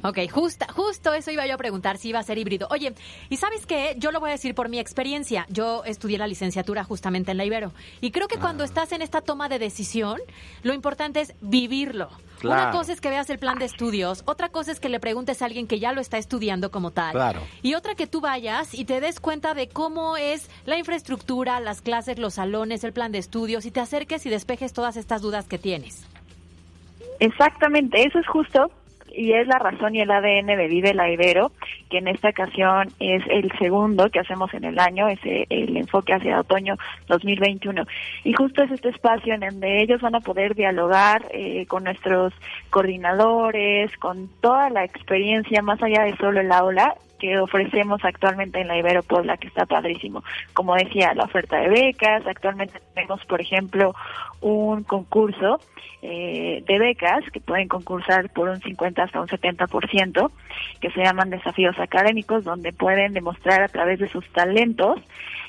[0.01, 2.67] Ok, justa, justo eso iba yo a preguntar si iba a ser híbrido.
[2.71, 2.93] Oye,
[3.29, 3.95] ¿y sabes qué?
[3.97, 5.45] Yo lo voy a decir por mi experiencia.
[5.49, 7.73] Yo estudié la licenciatura justamente en la Ibero.
[7.99, 8.65] Y creo que cuando ah.
[8.65, 10.19] estás en esta toma de decisión,
[10.63, 12.09] lo importante es vivirlo.
[12.43, 15.41] Una cosa es que veas el plan de estudios, otra cosa es que le preguntes
[15.41, 17.12] a alguien que ya lo está estudiando como tal.
[17.12, 17.41] Claro.
[17.62, 21.81] Y otra que tú vayas y te des cuenta de cómo es la infraestructura, las
[21.81, 25.47] clases, los salones, el plan de estudios y te acerques y despejes todas estas dudas
[25.47, 26.05] que tienes.
[27.19, 28.71] Exactamente, eso es justo
[29.15, 31.51] y es la razón y el ADN de Vive la Ibero,
[31.89, 36.13] que en esta ocasión es el segundo que hacemos en el año, es el enfoque
[36.13, 36.75] hacia otoño
[37.07, 37.85] 2021.
[38.23, 42.33] Y justo es este espacio en donde ellos van a poder dialogar eh, con nuestros
[42.69, 48.69] coordinadores, con toda la experiencia más allá de solo el aula que ofrecemos actualmente en
[48.69, 50.23] la Ibero Puebla, que está padrísimo.
[50.53, 53.93] Como decía, la oferta de becas, actualmente tenemos, por ejemplo,
[54.41, 55.60] un concurso
[56.02, 60.32] eh, de becas que pueden concursar por un 50 hasta un 70%,
[60.80, 64.99] que se llaman desafíos académicos, donde pueden demostrar a través de sus talentos,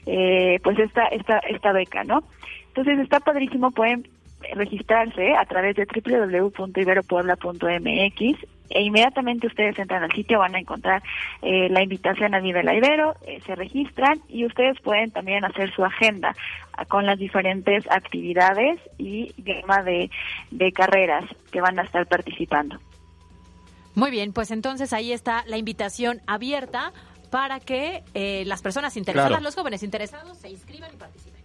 [0.07, 2.22] eh, pues esta, esta, esta beca, ¿no?
[2.68, 4.09] Entonces está padrísimo, pueden
[4.55, 11.02] registrarse a través de www.iberopuebla.mx e inmediatamente ustedes entran al sitio, van a encontrar
[11.42, 15.85] eh, la invitación a nivel Ibero, eh, se registran y ustedes pueden también hacer su
[15.85, 16.35] agenda
[16.72, 20.09] ah, con las diferentes actividades y gama de,
[20.72, 22.78] carreras que van a estar participando.
[23.96, 26.92] Muy bien, pues entonces ahí está la invitación abierta
[27.30, 31.40] para que eh, las personas interesadas, los jóvenes interesados, se inscriban y participen.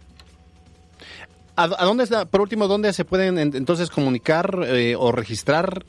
[1.56, 4.58] ¿A, dónde está, por último, dónde se pueden entonces comunicar
[4.98, 5.84] o registrar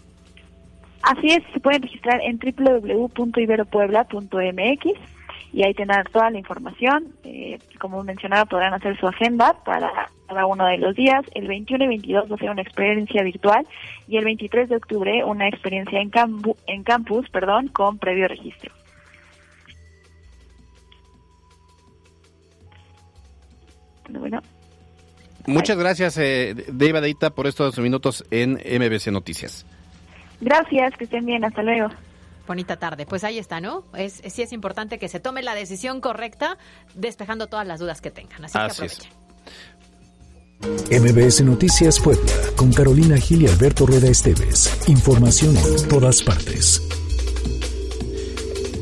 [1.07, 4.85] Así es, se pueden registrar en www.iberopuebla.mx
[5.53, 7.13] y ahí tendrán toda la información.
[7.23, 11.23] Eh, como mencionaba, podrán hacer su agenda para cada uno de los días.
[11.33, 13.65] El 21 y 22 va a ser una experiencia virtual
[14.09, 16.11] y el 23 de octubre una experiencia en,
[16.67, 18.73] en campus perdón, con previo registro.
[24.09, 24.41] Bueno.
[25.45, 26.53] Muchas gracias, eh,
[27.33, 29.65] por estos minutos en MBC Noticias.
[30.41, 31.89] Gracias, que estén bien, hasta luego.
[32.47, 33.05] Bonita tarde.
[33.05, 33.83] Pues ahí está, ¿no?
[33.95, 36.57] Es, sí es importante que se tome la decisión correcta,
[36.95, 38.45] despejando todas las dudas que tengan.
[38.45, 39.11] Así, que aprovechen.
[40.89, 44.87] MBS Noticias Puebla, con Carolina Gil y Alberto Rueda Esteves.
[44.87, 46.81] Información en todas partes.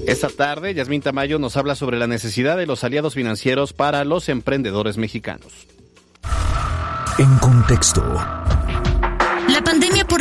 [0.08, 4.30] Esta tarde, Yasmín Tamayo nos habla sobre la necesidad de los aliados financieros para los
[4.30, 5.68] emprendedores mexicanos.
[7.18, 8.44] En contexto.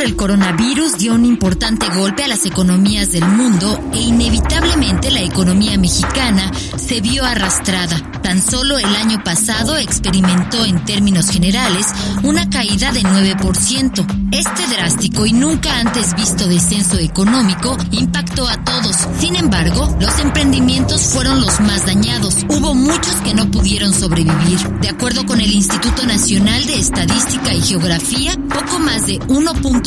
[0.05, 4.01] La pandemia por el coronavirus dio un importante golpe a las economías del mundo e
[4.01, 8.11] inevitablemente la economía mexicana se vio arrastrada.
[8.21, 11.87] Tan solo el año pasado experimentó en términos generales
[12.23, 14.31] una caída de 9%.
[14.31, 18.95] Este drástico y nunca antes visto descenso económico impactó a todos.
[19.19, 22.45] Sin embargo, los emprendimientos fueron los más dañados.
[22.49, 24.59] Hubo muchos que no pudieron sobrevivir.
[24.81, 29.19] De acuerdo con el Instituto Nacional de Estadística y Geografía, poco más de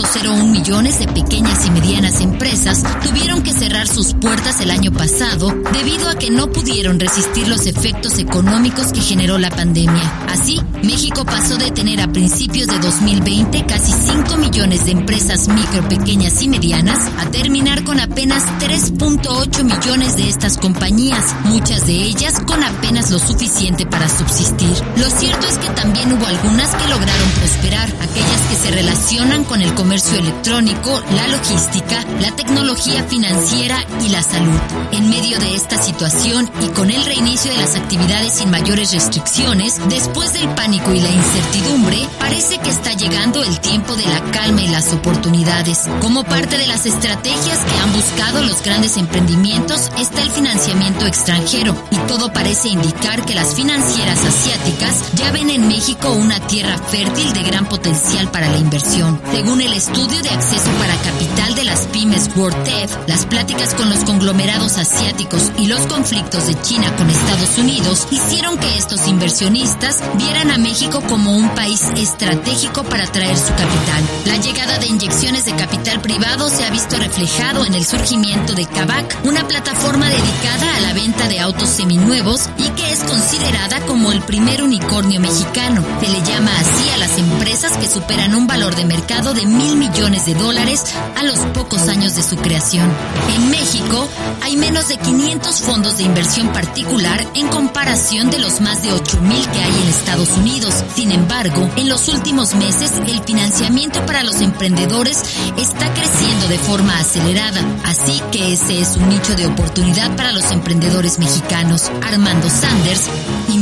[0.09, 5.55] 1.01 millones de pequeñas y medianas empresas tuvieron que cerrar sus puertas el año pasado
[5.73, 10.27] debido a que no pudieron resistir los efectos económicos que generó la pandemia.
[10.29, 15.87] Así, México pasó de tener a principios de 2020 casi 5 millones de empresas micro,
[15.89, 22.41] pequeñas y medianas a terminar con apenas 3.8 millones de estas compañías, muchas de ellas
[22.47, 24.75] con apenas lo suficiente para subsistir.
[24.97, 29.61] Lo cierto es que también hubo algunas que lograron prosperar, aquellas que se relacionan con
[29.61, 34.61] el comercio comercio electrónico, la logística, la tecnología financiera y la salud.
[34.93, 39.81] En medio de esta situación y con el reinicio de las actividades sin mayores restricciones,
[39.89, 44.63] después del pánico y la incertidumbre, parece que está llegando el tiempo de la calma
[44.63, 45.89] y las oportunidades.
[46.01, 51.75] Como parte de las estrategias que han buscado los grandes emprendimientos está el financiamiento extranjero
[51.91, 57.33] y todo parece indicar que las financieras asiáticas ya ven en México una tierra fértil
[57.33, 59.21] de gran potencial para la inversión.
[59.33, 64.01] Según el estudio de acceso para capital de las pymes WorldTEF, las pláticas con los
[64.01, 70.51] conglomerados asiáticos y los conflictos de China con Estados Unidos hicieron que estos inversionistas vieran
[70.51, 74.03] a México como un país estratégico para atraer su capital.
[74.25, 78.67] La llegada de inyecciones de capital privado se ha visto reflejado en el surgimiento de
[78.67, 84.11] Kavak, una plataforma dedicada a la venta de autos seminuevos y que es considerada como
[84.11, 85.85] el primer unicornio mexicano.
[86.01, 89.68] Se le llama así a las empresas que superan un valor de mercado de mil
[89.77, 90.85] millones de dólares
[91.17, 92.89] a los pocos años de su creación.
[93.35, 94.09] En México
[94.43, 99.21] hay menos de 500 fondos de inversión particular en comparación de los más de 8
[99.23, 100.85] mil que hay en Estados Unidos.
[100.95, 105.23] Sin embargo, en los últimos meses el financiamiento para los emprendedores
[105.57, 110.51] está creciendo de forma acelerada, así que ese es un nicho de oportunidad para los
[110.51, 111.91] emprendedores mexicanos.
[112.03, 113.07] Armando Sanders,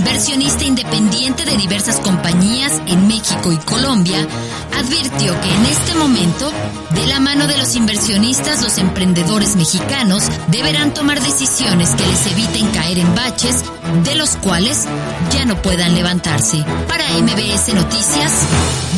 [0.06, 4.24] inversionista independiente de diversas compañías en México y Colombia,
[4.72, 6.52] advirtió que en este momento,
[6.94, 12.70] de la mano de los inversionistas, los emprendedores mexicanos deberán tomar decisiones que les eviten
[12.70, 13.64] caer en baches
[14.04, 14.86] de los cuales
[15.32, 16.64] ya no puedan levantarse.
[16.86, 18.32] Para MBS Noticias,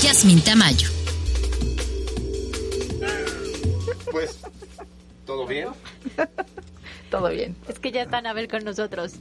[0.02, 0.90] Yasmin Tamayo.
[4.10, 4.36] Pues,
[5.24, 5.68] ¿todo bien?
[7.10, 7.56] Todo bien.
[7.66, 9.14] Es que ya están a ver con nosotros.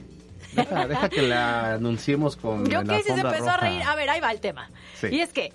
[0.57, 3.83] Deja, deja que la anunciemos con Yo la que si se empezó a reír.
[3.83, 4.69] A ver, ahí va el tema.
[4.95, 5.07] Sí.
[5.11, 5.53] Y es que,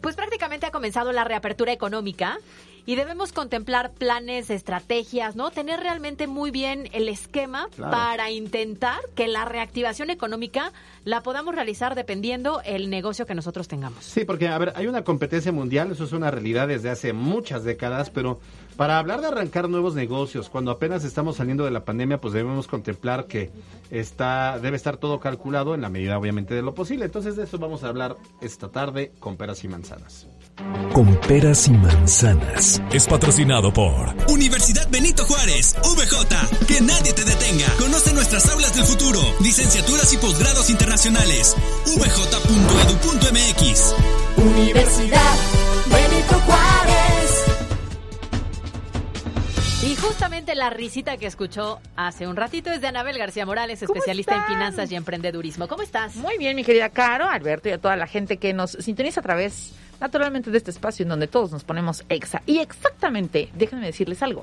[0.00, 2.38] pues prácticamente ha comenzado la reapertura económica
[2.86, 5.50] y debemos contemplar planes, estrategias, ¿no?
[5.50, 7.90] Tener realmente muy bien el esquema Claro.
[7.92, 10.72] para intentar que la reactivación económica
[11.04, 14.04] la podamos realizar dependiendo el negocio que nosotros tengamos.
[14.04, 17.64] Sí, porque, a ver, hay una competencia mundial, eso es una realidad desde hace muchas
[17.64, 18.38] décadas, pero
[18.76, 22.66] para hablar de arrancar nuevos negocios, cuando apenas estamos saliendo de la pandemia, pues debemos
[22.66, 23.50] contemplar que
[23.90, 27.04] está, debe estar todo calculado en la medida, obviamente, de lo posible.
[27.04, 30.26] Entonces, de eso vamos a hablar esta tarde con peras y manzanas.
[30.92, 32.80] Con peras y manzanas.
[32.92, 36.66] Es patrocinado por Universidad Benito Juárez, VJ.
[36.66, 37.66] Que nadie te detenga.
[37.78, 41.56] Conoce nuestras aulas del futuro, licenciaturas y posgrados internacionales.
[41.96, 43.94] vj.edu.mx.
[44.36, 45.36] Universidad
[45.86, 47.44] Benito Juárez.
[49.82, 54.34] Y justamente la risita que escuchó hace un ratito es de Anabel García Morales, especialista
[54.36, 55.68] en finanzas y emprendedurismo.
[55.68, 56.16] ¿Cómo estás?
[56.16, 59.22] Muy bien, mi querida Caro, Alberto y a toda la gente que nos sintoniza a
[59.22, 62.42] través, naturalmente, de este espacio en donde todos nos ponemos exa.
[62.46, 64.42] Y exactamente, déjenme decirles algo.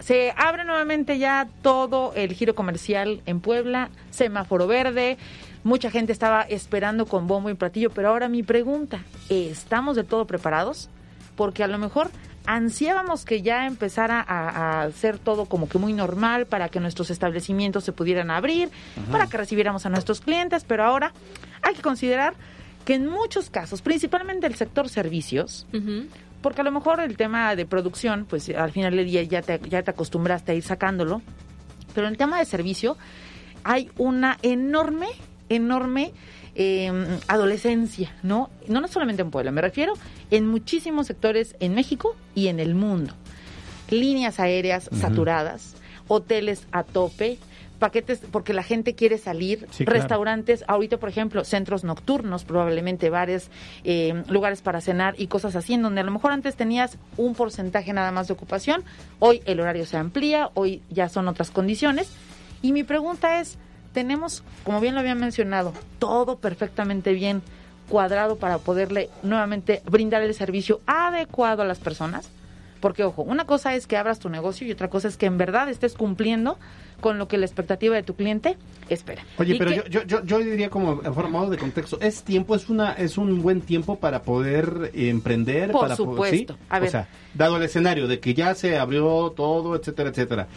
[0.00, 5.18] Se abre nuevamente ya todo el giro comercial en Puebla, semáforo verde.
[5.64, 10.26] Mucha gente estaba esperando con bombo y platillo, pero ahora mi pregunta, ¿estamos del todo
[10.26, 10.88] preparados?
[11.36, 12.10] Porque a lo mejor
[12.46, 17.10] ansiábamos que ya empezara a, a ser todo como que muy normal para que nuestros
[17.10, 18.70] establecimientos se pudieran abrir,
[19.10, 21.12] para que recibiéramos a nuestros clientes, pero ahora
[21.60, 22.34] hay que considerar
[22.88, 25.66] que en muchos casos, principalmente el sector servicios,
[26.40, 29.60] porque a lo mejor el tema de producción, pues al final del día ya te,
[29.68, 31.20] ya te acostumbraste a ir sacándolo,
[31.94, 32.96] pero en el tema de servicio
[33.62, 35.08] hay una enorme,
[35.50, 36.14] enorme
[36.54, 36.90] eh,
[37.26, 38.48] adolescencia, ¿no?
[38.68, 39.92] No, no solamente en Puebla, me refiero
[40.30, 43.12] en muchísimos sectores en México y en el mundo.
[43.90, 47.36] Líneas aéreas saturadas, hoteles a tope,
[47.78, 50.00] paquetes porque la gente quiere salir, Sí, claro.
[50.00, 53.50] restaurantes, ahorita por ejemplo, centros nocturnos, probablemente bares,
[53.84, 57.34] eh, lugares para cenar y cosas así, en donde a lo mejor antes tenías un
[57.34, 58.84] porcentaje nada más de ocupación,
[59.18, 62.10] hoy el horario se amplía, hoy ya son otras condiciones.
[62.62, 63.56] Y mi pregunta es,
[63.92, 67.42] tenemos, como bien lo había mencionado, todo perfectamente bien
[67.88, 72.28] cuadrado para poderle nuevamente brindar el servicio adecuado a las personas.
[72.80, 75.38] Porque, ojo, una cosa es que abras tu negocio y otra cosa es que en
[75.38, 76.58] verdad estés cumpliendo
[77.00, 78.56] con lo que la expectativa de tu cliente
[78.88, 79.22] espera.
[79.38, 82.54] Oye, pero que- yo, yo, yo, yo diría como en forma de contexto, es tiempo,
[82.56, 86.54] es una, es un buen tiempo para poder emprender, Por para po- supuesto.
[86.54, 86.60] ¿sí?
[86.68, 86.88] A ver.
[86.88, 90.48] O sea, dado el escenario de que ya se abrió todo, etcétera, etcétera.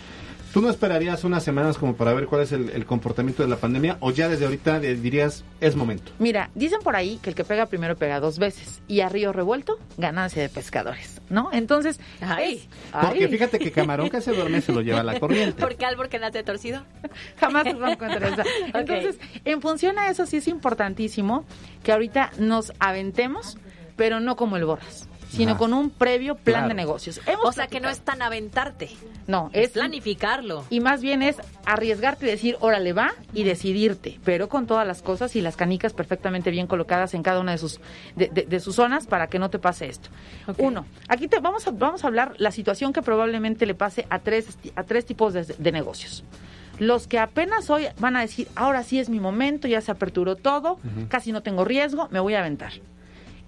[0.54, 3.56] ¿Tú no esperarías unas semanas como para ver cuál es el, el comportamiento de la
[3.56, 6.12] pandemia o ya desde ahorita dirías es momento?
[6.20, 9.32] Mira, dicen por ahí que el que pega primero pega dos veces y a río
[9.32, 11.50] revuelto, ganancia de pescadores, ¿no?
[11.54, 12.02] Entonces,
[12.42, 15.54] es- Porque ay, fíjate que camarón que se duerme se lo lleva la corriente.
[15.62, 16.84] ¿Por qué árbol que nace torcido?
[17.40, 18.44] Jamás nos vamos a encontrar esa.
[18.78, 21.46] Entonces, en función a eso sí es importantísimo
[21.84, 23.58] que ahorita nos aventemos,
[23.96, 25.08] pero no como el borras.
[25.32, 25.60] Sino Ajá.
[25.60, 26.68] con un previo plan Claro.
[26.68, 27.22] de negocios.
[27.26, 28.90] Hemos O sea que no es tan aventarte.
[29.28, 30.66] No, Es es planificarlo.
[30.70, 35.02] y más bien es arriesgarte y decir, órale, va y decidirte, pero con todas las
[35.02, 37.80] cosas y las canicas perfectamente bien colocadas en cada una de sus,
[38.18, 40.10] de, de- de sus zonas para que no te pase esto.
[40.58, 44.20] Uno, aquí te vamos a, vamos a hablar la situación que probablemente le pase a
[44.20, 46.24] tres, a tres tipos de, de negocios.
[46.78, 50.36] Los que apenas hoy van a decir, ahora sí es mi momento, ya se aperturó
[50.36, 50.80] todo,
[51.10, 52.74] casi no tengo riesgo, me voy a aventar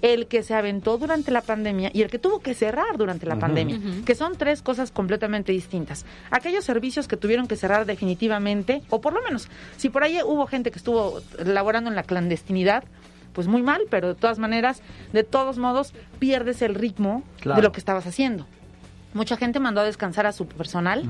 [0.04, 3.40] el que se aventó durante la pandemia y el que tuvo que cerrar durante la
[3.40, 6.06] pandemia, que son tres cosas completamente distintas.
[6.30, 9.48] Aquellos servicios que tuvieron que cerrar definitivamente, o por lo menos,
[9.78, 12.84] si por ahí hubo gente que estuvo laborando en la clandestinidad,
[13.32, 14.82] pues muy mal, pero de todas maneras,
[15.14, 17.56] de todos modos, pierdes el ritmo Claro.
[17.62, 18.46] de lo que estabas haciendo.
[19.14, 21.04] Mucha gente mandó a descansar a su personal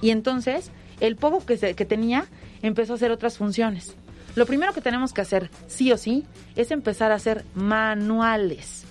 [0.00, 0.70] y entonces
[1.00, 2.26] el poco que, se- que tenía
[2.62, 3.96] empezó a hacer otras funciones.
[4.36, 6.26] Lo primero que tenemos que hacer, sí o sí,
[6.56, 8.84] es empezar a hacer manuales.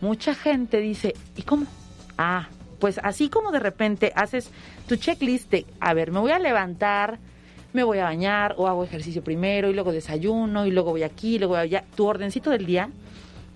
[0.00, 1.66] Mucha gente dice, ¿y cómo?
[2.16, 2.48] Ah,
[2.78, 4.50] pues así como de repente haces
[4.86, 7.18] tu checklist de, a ver, me voy a levantar,
[7.72, 11.34] me voy a bañar o hago ejercicio primero y luego desayuno y luego voy aquí
[11.34, 11.84] y luego voy allá.
[11.96, 12.88] Tu ordencito del día,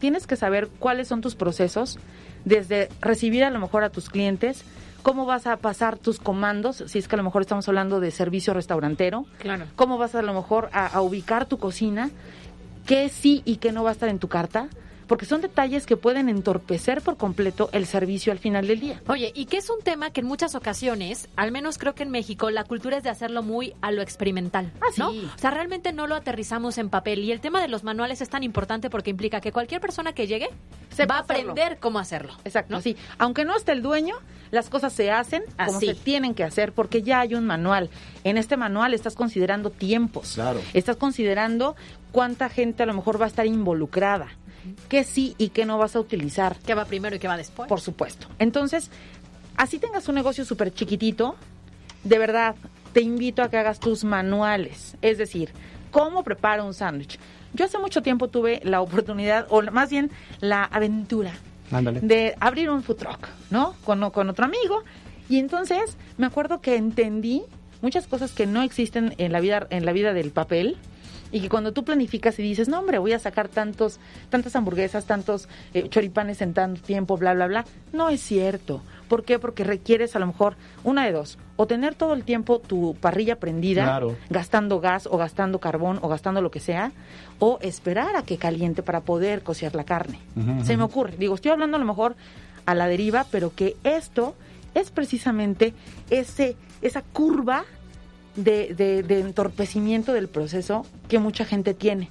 [0.00, 2.00] tienes que saber cuáles son tus procesos
[2.44, 4.64] desde recibir a lo mejor a tus clientes,
[5.06, 8.10] cómo vas a pasar tus comandos, si es que a lo mejor estamos hablando de
[8.10, 9.66] servicio restaurantero, Claro.
[9.76, 12.10] cómo vas a lo mejor a, a ubicar tu cocina,
[12.86, 14.66] qué sí y qué no va a estar en tu carta,
[15.06, 19.00] porque son detalles que pueden entorpecer por completo el servicio al final del día.
[19.08, 22.10] Oye, y que es un tema que en muchas ocasiones, al menos creo que en
[22.10, 25.10] México, la cultura es de hacerlo muy a lo experimental, ¿no?
[25.10, 27.20] O sea, realmente no lo aterrizamos en papel.
[27.20, 30.26] Y el tema de los manuales es tan importante porque implica que cualquier persona que
[30.26, 31.52] llegue va a hacerlo.
[31.52, 32.34] aprender cómo hacerlo.
[32.44, 32.96] Exacto, sí.
[33.18, 34.16] Aunque no esté el dueño,
[34.50, 35.86] las cosas se hacen como Así.
[35.86, 37.90] se tienen que hacer porque ya hay un manual.
[38.24, 40.34] En este manual estás considerando tiempos.
[40.34, 40.60] Claro.
[40.72, 41.76] Estás considerando
[42.12, 44.28] cuánta gente a lo mejor va a estar involucrada.
[44.88, 46.56] Qué sí y qué no vas a utilizar.
[46.66, 47.68] ¿Qué va primero y qué va después?
[47.68, 48.26] Por supuesto.
[48.38, 48.90] Entonces,
[49.56, 51.36] así tengas un negocio súper chiquitito,
[52.04, 52.54] de verdad,
[52.92, 54.96] te invito a que hagas tus manuales.
[55.02, 55.50] Es decir,
[55.90, 57.18] cómo preparo un sándwich.
[57.52, 60.10] Yo hace mucho tiempo tuve la oportunidad, o más bien
[60.40, 61.32] la aventura,
[61.70, 62.00] Ándale.
[62.00, 63.74] de abrir un food truck, ¿no?
[63.84, 64.82] Con, con otro amigo.
[65.28, 67.42] Y entonces me acuerdo que entendí
[67.82, 70.76] muchas cosas que no existen en la vida, en la vida del papel.
[71.32, 73.98] Y que cuando tú planificas y dices, no, hombre, voy a sacar tantos,
[74.30, 78.80] tantas hamburguesas, tantos eh, choripanes en tanto tiempo, bla, bla, bla, no es cierto.
[79.08, 79.38] ¿Por qué?
[79.38, 81.38] Porque requieres a lo mejor una de dos.
[81.56, 84.16] O tener todo el tiempo tu parrilla prendida, Claro.
[84.30, 86.92] gastando gas o gastando carbón o gastando lo que sea,
[87.38, 90.18] o esperar a que caliente para poder cocer la carne.
[90.64, 91.16] Se me ocurre.
[91.18, 92.16] Digo, estoy hablando a lo mejor
[92.66, 94.34] a la deriva, pero que esto
[94.74, 95.72] es precisamente
[96.10, 97.64] ese, esa curva
[98.36, 102.10] de, de- de entorpecimiento del proceso que mucha gente tiene.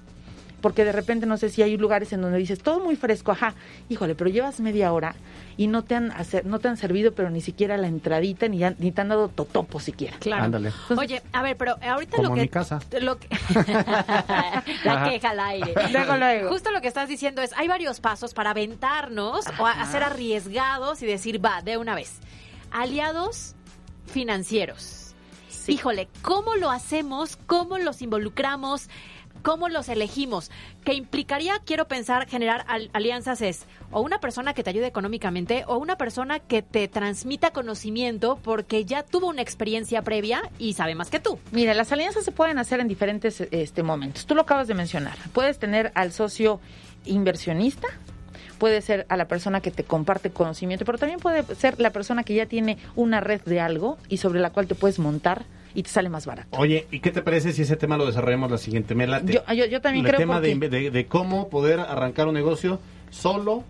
[0.62, 3.54] Porque de repente no sé si hay lugares en donde dices, todo muy fresco, ajá,
[3.88, 5.14] híjole, pero llevas media hora
[5.58, 8.64] y no te han, hacer, no te han servido, pero ni siquiera la entradita, ni,
[8.64, 10.18] han- ni te han dado totopo siquiera.
[10.18, 10.46] Claro.
[10.46, 10.72] Ándale.
[10.98, 12.42] Oye, a ver, pero ahorita Como lo en que...
[12.42, 12.80] mi casa.
[13.00, 13.28] Lo que-
[14.84, 15.74] la queja al aire.
[15.92, 16.50] Luego, luego.
[16.50, 20.02] Justo lo que estás diciendo es, hay varios pasos para aventarnos o a, a ser
[20.02, 22.14] arriesgados y decir, va, de una vez.
[22.72, 23.54] Aliados
[24.08, 25.05] financieros.
[25.68, 27.38] Híjole, ¿cómo lo hacemos?
[27.48, 28.90] ¿Cómo los involucramos?
[29.42, 30.50] ¿Cómo los elegimos?
[30.84, 35.64] Que implicaría, quiero pensar, generar al- alianzas es o una persona que te ayude económicamente
[35.68, 40.96] o una persona que te transmita conocimiento porque ya tuvo una experiencia previa y sabe
[40.96, 41.38] más que tú.
[41.52, 44.26] Mira, las alianzas se pueden hacer en diferentes este, momentos.
[44.26, 45.16] Tú lo acabas de mencionar.
[45.32, 46.60] Puedes tener al socio
[47.06, 47.88] inversionista,
[48.58, 52.24] puede ser a la persona que te comparte conocimiento, pero también puede ser la persona
[52.24, 55.44] que ya tiene una red de algo y sobre la cual te puedes montar
[55.74, 56.58] y te sale más barato.
[56.58, 58.96] Oye, ¿y qué te parece si ese tema lo desarrollamos la siguiente?
[58.96, 59.34] Me late.
[59.34, 62.80] Yo- yo- yo también El creo tema de- de cómo poder arrancar un negocio
[63.10, 63.64] solo,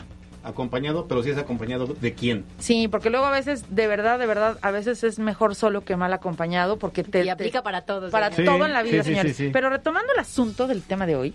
[0.45, 2.45] acompañado, pero si es acompañado de quién.
[2.59, 5.95] Sí, porque luego a veces, de verdad, de verdad, a veces es mejor solo que
[5.95, 7.25] mal acompañado porque te...
[7.25, 8.11] Y aplica para todos.
[8.11, 8.57] para señores.
[8.57, 9.35] todo en la vida, sí, sí, señores.
[9.35, 9.49] sí, sí.
[9.51, 11.33] Pero retomando el asunto del tema de hoy,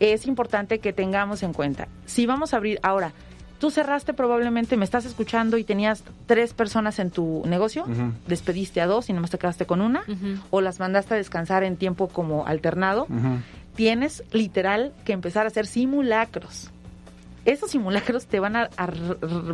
[0.00, 3.12] es importante que tengamos en cuenta, si vamos a abrir ahora,
[3.62, 7.86] tú cerraste probablemente, me estás escuchando y tenías tres personas en tu negocio,
[8.26, 10.02] despediste a dos y nomás te quedaste con una,
[10.50, 13.06] o las mandaste a descansar en tiempo como alternado,
[13.76, 16.71] tienes literal que empezar a hacer simulacros.
[17.44, 18.70] Esos simulacros te van a,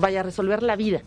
[0.01, 1.03] vaya a resolver la vida.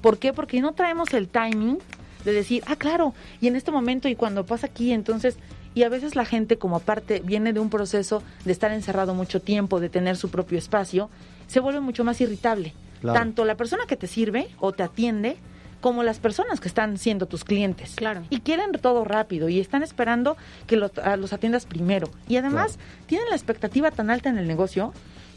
[0.00, 0.32] ¿Por qué?
[0.32, 1.78] Porque no traemos el timing
[2.24, 5.36] de decir, ah, claro, y en este momento y cuando pasa aquí, entonces,
[5.74, 9.40] y a veces la gente como aparte viene de un proceso de estar encerrado mucho
[9.40, 11.08] tiempo, de tener su propio espacio,
[11.46, 12.74] se vuelve mucho más irritable.
[13.00, 13.18] Claro.
[13.18, 15.36] Tanto la persona que te sirve o te atiende,
[15.80, 17.94] como las personas que están siendo tus clientes.
[17.94, 18.22] Claro.
[18.30, 22.10] Y quieren todo rápido y están esperando que a los atiendas primero.
[22.28, 24.92] Y además tienen la expectativa tan alta en el negocio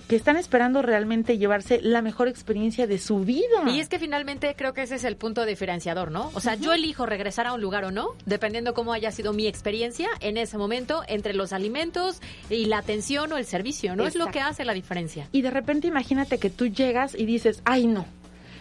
[0.10, 3.45] que están esperando realmente llevarse la mejor experiencia de su vida.
[3.68, 6.32] Y es que finalmente creo que ese es el punto diferenciador, ¿no?
[6.34, 9.45] O sea, yo elijo regresar a un lugar o no, dependiendo cómo haya sido mi
[9.45, 14.07] experiencia en ese momento entre los alimentos y la atención o el servicio, ¿no?
[14.07, 15.28] Es lo que hace la diferencia.
[15.32, 18.07] Y de repente imagínate que tú llegas y dices, ay no,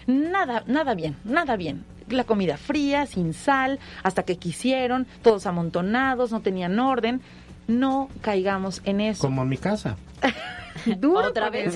[0.07, 1.86] nada, nada bien, nada bien.
[2.11, 7.22] La comida fría, sin sal, hasta que quisieron, todos amontonados, no tenían orden.
[7.68, 9.22] No caigamos en eso.
[9.22, 9.96] Como en mi casa.
[10.87, 11.74] Duro Otra vez.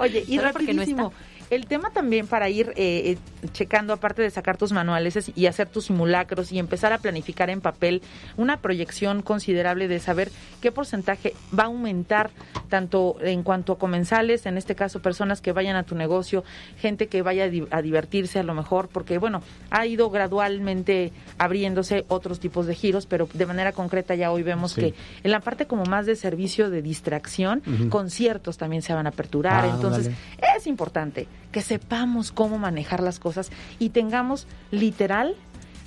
[0.00, 1.12] Oye, y Solo porque no rapidísimo.
[1.50, 5.46] El tema también para ir eh, eh, checando, aparte de sacar tus manuales es- y
[5.46, 8.02] hacer tus simulacros y empezar a planificar en papel
[8.36, 10.30] una proyección considerable de saber
[10.60, 12.30] qué porcentaje va a aumentar
[12.68, 16.44] tanto en cuanto a comensales, en este caso personas que vayan a tu negocio,
[16.78, 21.12] gente que vaya a, di- a divertirse a lo mejor, porque bueno, ha ido gradualmente
[21.38, 24.80] abriéndose otros tipos de giros, pero de manera concreta ya hoy vemos Sí.
[24.80, 24.94] que
[25.24, 29.64] en la parte como más de servicio de distracción, conciertos también se van a aperturar,
[29.64, 30.10] Ah, entonces
[30.56, 35.34] es importante que sepamos cómo manejar las cosas y tengamos literal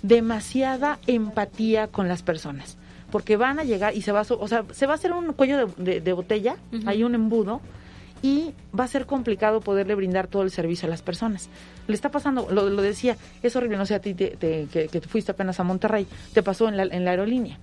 [0.01, 2.78] demasiada empatía con las personas.
[3.11, 5.34] Porque van a llegar y se va a, o sea, se va a hacer un
[5.34, 7.61] cuello de, de- de botella, hay un embudo,
[8.22, 11.49] y va a ser complicado poderle brindar todo el servicio a las personas.
[11.88, 14.88] Le está pasando, lo, lo decía, es horrible, no sé a ti te- te- que,
[14.88, 17.59] que fuiste apenas a Monterrey, te pasó en la, en la aerolínea.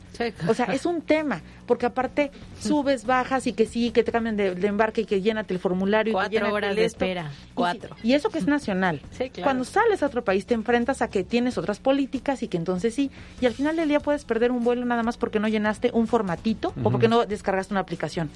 [0.46, 4.36] O sea, es un tema, porque aparte subes, bajas y que sí, que te cambian
[4.36, 6.12] de, de embarque y que llénate el formulario.
[6.12, 6.96] y que Cuatro horas de esto.
[7.04, 7.96] espera, cuatro.
[8.02, 9.00] Y, eso que es nacional.
[9.12, 9.44] Sí, claro.
[9.44, 12.94] Cuando sales a otro país te enfrentas a que tienes otras políticas y que entonces
[12.94, 13.10] sí,
[13.40, 16.06] y al final del día puedes perder un vuelo nada más porque no llenaste un
[16.06, 18.28] formatito o porque no descargaste una aplicación.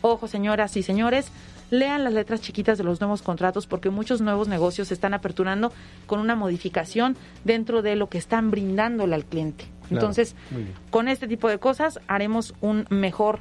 [0.00, 1.28] Ojo, señoras y señores,
[1.70, 5.72] lean las letras chiquitas de los nuevos contratos porque muchos nuevos negocios se están aperturando
[6.06, 9.64] con una modificación dentro de lo que están brindándole al cliente.
[9.88, 10.34] Claro, Entonces,
[10.90, 13.40] con este tipo de cosas haremos un mejor,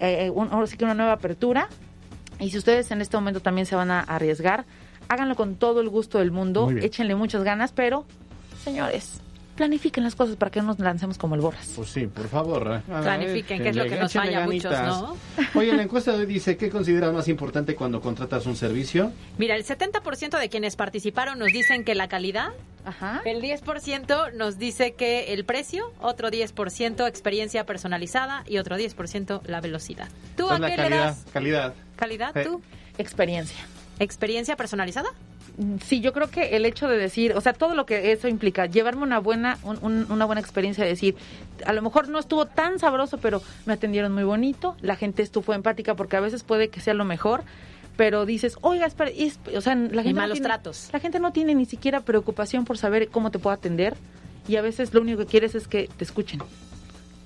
[0.00, 1.68] eh, un- ahora sí que una nueva apertura.
[2.40, 4.64] Y si ustedes en este momento también se van a arriesgar,
[5.08, 8.04] háganlo con todo el gusto del mundo, échenle muchas ganas, pero,
[8.64, 9.20] señores,
[9.56, 11.72] planifiquen las cosas para que no nos lancemos como el borras.
[11.76, 12.82] Pues sí, por favor.
[12.86, 12.92] ¿eh?
[13.02, 14.72] Planifiquen, que es lo que nos falla a muchos.
[14.72, 15.16] ¿no?
[15.54, 19.12] Oye, la encuesta de hoy dice, ¿qué consideras más importante cuando contratas un servicio?
[19.38, 22.50] Mira, el 70% de quienes participaron nos dicen que la calidad,
[23.24, 29.60] el 10% nos dice que el precio, otro 10% experiencia personalizada y otro 10% la
[29.60, 30.08] velocidad.
[30.36, 31.74] ¿Tú a qué la le das calidad.
[31.96, 32.44] calidad Eh.
[32.44, 32.62] tú?
[32.98, 33.58] Experiencia.
[33.98, 35.10] ¿Experiencia personalizada?
[35.84, 38.66] Sí, yo creo que el hecho de decir, o sea, todo lo que eso implica,
[38.66, 41.14] llevarme una buena, un- un- una buena experiencia de decir,
[41.66, 45.52] a lo mejor no estuvo tan sabroso, pero me atendieron muy bonito, la gente estuvo
[45.52, 47.42] empática, porque a veces puede que sea lo mejor,
[47.96, 50.88] pero dices, oiga, espera, es- o sea, la gente malos tiene- tratos.
[50.92, 53.94] La gente no tiene ni siquiera preocupación por saber cómo te puedo atender
[54.48, 56.40] y a veces lo único que quieres es que te escuchen.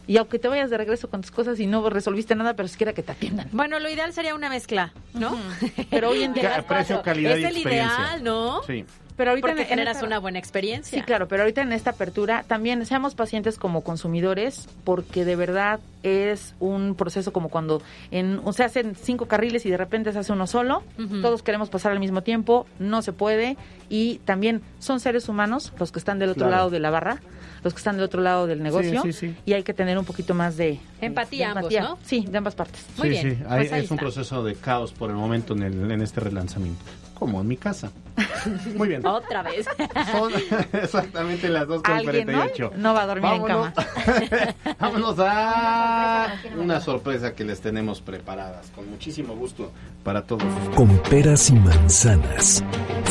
[0.07, 2.93] Y aunque te vayas de regreso con tus cosas y no resolviste nada, pero siquiera
[2.93, 3.49] que te atiendan.
[3.53, 5.37] Bueno, lo ideal sería una mezcla, ¿no?
[5.91, 7.97] Pero hoy en día precio, calidad es y el experiencia.
[7.99, 8.63] ideal, ¿no?
[8.65, 8.85] Sí.
[9.17, 10.99] Pero ahorita Porque en- en generas esta- una buena experiencia.
[10.99, 15.81] Sí, claro, pero ahorita en esta apertura también seamos pacientes como consumidores porque de verdad
[16.03, 17.81] es un proceso como cuando
[18.11, 20.83] en, o se hacen cinco carriles y de repente se hace uno solo,
[21.23, 23.57] todos queremos pasar al mismo tiempo, no se puede
[23.89, 26.57] y también son seres humanos los que están del otro Claro.
[26.57, 27.23] lado de la barra,
[27.67, 29.35] los que están del otro lado del negocio sí, sí.
[29.45, 31.73] y hay que tener un poquito más de Empatía de ambos.
[31.73, 31.99] ¿no?
[32.05, 32.87] Sí, de ambas partes.
[32.97, 34.07] Muy sí, bien, sí, hay- pues ahí es un está.
[34.07, 36.81] proceso de caos por el momento en, el- en este relanzamiento.
[37.19, 37.91] Como en mi casa.
[38.77, 39.05] Muy bien.
[39.07, 39.67] Otra vez.
[40.13, 40.33] Son
[40.73, 42.73] exactamente las 2 con Alguien hoy 48.
[42.77, 43.73] no va a dormir en Vámonos.
[43.75, 44.55] cama.
[44.79, 49.71] Vámonos a una sorpresa que les tenemos preparadas con muchísimo gusto
[50.05, 50.45] para todos.
[50.75, 52.63] Con peras y manzanas.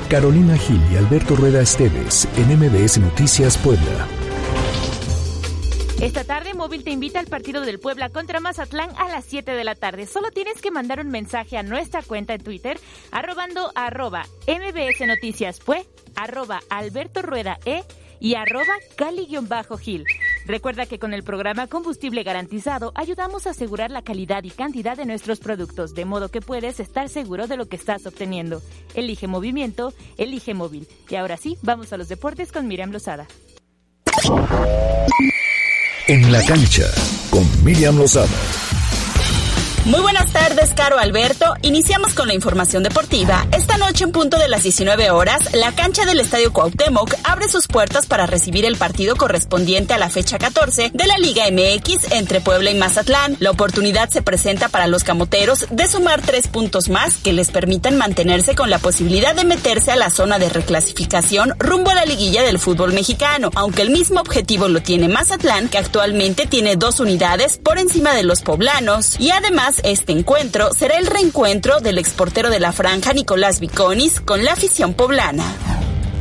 [0.10, 4.08] Carolina Gil y Alberto Rueda Esteves en MBS Noticias Puebla.
[6.00, 9.64] Esta tarde Móvil te invita al partido del Puebla contra Mazatlán a las 7 de
[9.66, 10.06] la tarde.
[10.06, 12.80] Solo tienes que mandar un mensaje a nuestra cuenta en Twitter
[13.12, 15.86] arrobando arroba MBS Noticias Pue,
[16.16, 17.84] arroba Alberto Rueda E
[18.22, 20.06] y arroba Cali-Gil.
[20.48, 25.06] Recuerda que con el programa Combustible Garantizado ayudamos a asegurar la calidad y cantidad de
[25.06, 28.62] nuestros productos, de modo que puedes estar seguro de lo que estás obteniendo.
[28.96, 30.88] Elige movimiento, elige móvil.
[31.10, 33.28] Y ahora sí, vamos a los deportes con Miriam Lozada.
[36.08, 36.86] En la cancha
[37.30, 38.77] con Miriam Lozada.
[39.88, 41.54] Muy buenas tardes, Caro Alberto.
[41.62, 43.48] Iniciamos con la información deportiva.
[43.54, 47.68] Esta noche, en punto de las 19 horas, la cancha del Estadio Cuauhtémoc abre sus
[47.68, 52.42] puertas para recibir el partido correspondiente a la fecha 14 de la Liga MX entre
[52.42, 53.38] Puebla y Mazatlán.
[53.40, 57.98] La oportunidad se presenta para los camoteros de sumar tres puntos más que les permitan
[57.98, 62.44] mantenerse con la posibilidad de meterse a la zona de reclasificación rumbo a la liguilla
[62.44, 67.58] del fútbol mexicano, aunque el mismo objetivo lo tiene Mazatlán, que actualmente tiene dos unidades
[67.58, 72.60] por encima de los poblanos, y además este encuentro será el reencuentro del exportero de
[72.60, 75.44] la franja Nicolás Viconis con la afición poblana.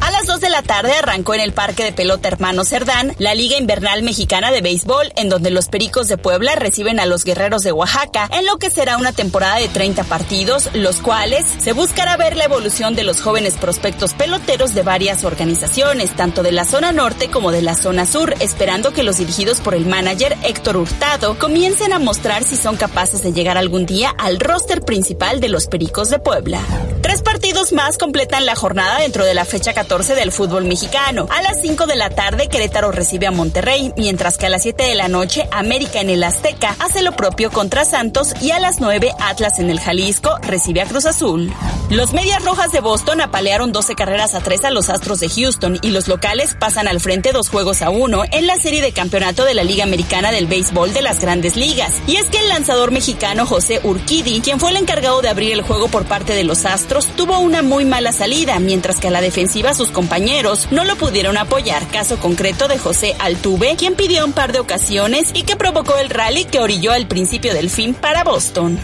[0.01, 3.34] A las 2 de la tarde arrancó en el Parque de Pelota Hermano Cerdán la
[3.34, 7.62] Liga Invernal Mexicana de Béisbol, en donde los Pericos de Puebla reciben a los Guerreros
[7.62, 12.16] de Oaxaca, en lo que será una temporada de 30 partidos, los cuales se buscará
[12.16, 16.92] ver la evolución de los jóvenes prospectos peloteros de varias organizaciones, tanto de la zona
[16.92, 21.38] norte como de la zona sur, esperando que los dirigidos por el manager Héctor Hurtado
[21.38, 25.66] comiencen a mostrar si son capaces de llegar algún día al roster principal de los
[25.66, 26.61] Pericos de Puebla.
[27.03, 31.28] Tres partidos más completan la jornada dentro de la fecha 14 del fútbol mexicano.
[31.30, 34.82] A las 5 de la tarde, Querétaro recibe a Monterrey, mientras que a las 7
[34.82, 38.80] de la noche, América en el Azteca hace lo propio contra Santos y a las
[38.80, 41.53] 9, Atlas en el Jalisco recibe a Cruz Azul.
[41.89, 45.78] Los Medias Rojas de Boston apalearon 12 carreras a 3 a los Astros de Houston
[45.82, 49.45] y los locales pasan al frente dos juegos a uno en la serie de campeonato
[49.45, 51.93] de la Liga Americana del Béisbol de las Grandes Ligas.
[52.09, 55.62] Y es que el lanzador mexicano José Urquidi, quien fue el encargado de abrir el
[55.62, 59.20] juego por parte de los Astros, tuvo una muy mala salida, mientras que a la
[59.20, 61.86] defensiva sus compañeros no lo pudieron apoyar.
[61.88, 66.10] Caso concreto de José Altuve, quien pidió un par de ocasiones y que provocó el
[66.10, 68.78] rally que orilló al principio del fin para Boston.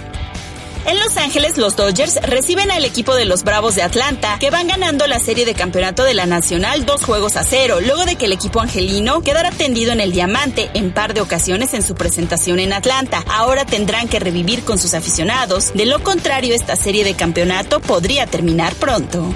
[0.85, 4.67] En Los Ángeles, los Dodgers reciben al equipo de los Bravos de Atlanta, que van
[4.67, 8.25] ganando la serie de campeonato de la Nacional dos juegos a cero, luego de que
[8.25, 12.59] el equipo angelino quedara tendido en el diamante en par de ocasiones en su presentación
[12.59, 13.25] en Atlanta.
[13.29, 18.27] Ahora tendrán que revivir con sus aficionados, de lo contrario esta serie de campeonato podría
[18.27, 19.33] terminar pronto.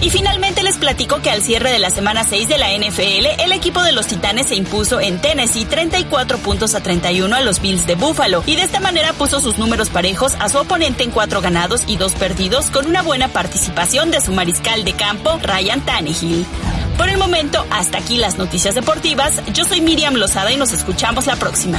[0.00, 3.52] Y finalmente les platico que al cierre de la semana 6 de la NFL, el
[3.52, 7.86] equipo de los Titanes se impuso en Tennessee 34 puntos a 31 a los Bills
[7.86, 11.40] de Buffalo y de esta manera puso sus números parejos a su oponente en cuatro
[11.40, 16.46] ganados y dos perdidos con una buena participación de su mariscal de campo, Ryan Tannehill.
[16.96, 19.42] Por el momento, hasta aquí las noticias deportivas.
[19.52, 21.78] Yo soy Miriam Lozada y nos escuchamos la próxima.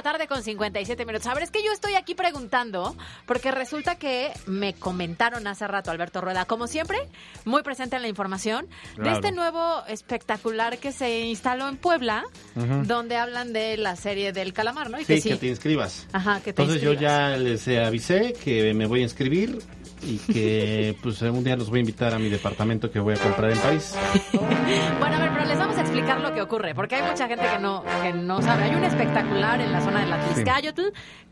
[0.00, 1.26] La tarde con 57 minutos.
[1.26, 2.96] A ver, es que yo estoy aquí preguntando,
[3.26, 6.96] porque resulta que me comentaron hace rato, Alberto Rueda, como siempre,
[7.44, 12.24] muy presente en la información, de este nuevo espectacular que se instaló en Puebla,
[12.54, 14.98] donde hablan de la serie del calamar, ¿no?
[14.98, 15.28] Y Sí, que sí.
[15.28, 16.06] que te inscribas.
[16.14, 19.58] Ajá, que te Entonces yo ya les avisé que me voy a inscribir
[20.02, 23.18] y que pues un día los voy a invitar a mi departamento que voy a
[23.18, 23.94] comprar en París.
[24.32, 27.44] Bueno, a ver, pero les vamos a explicar lo que ocurre, porque hay mucha gente
[27.52, 28.64] que no, que no sabe.
[28.64, 30.82] Hay un espectacular en la zona de la Tizcayotl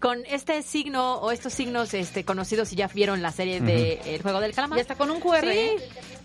[0.01, 4.23] con este signo o estos signos este, conocidos si ya vieron la serie de El
[4.23, 4.79] Juego del Calamar.
[4.79, 5.77] Y hasta con un QR, Sí, ¿eh?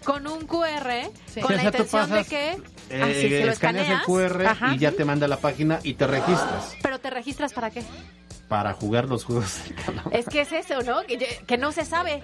[0.04, 1.42] con un QR, Sí.
[1.42, 2.50] con O la sea, intención de que
[2.90, 4.76] Eh, ah, sí, se lo escaneas el escaneas, QR Ajá.
[4.76, 7.82] y ya te manda a la página y te registras Pero te registras para qué?
[8.48, 10.16] Para jugar los juegos del calamar.
[10.16, 11.02] Es que es eso, ¿no?
[11.04, 12.22] Que, que no se sabe.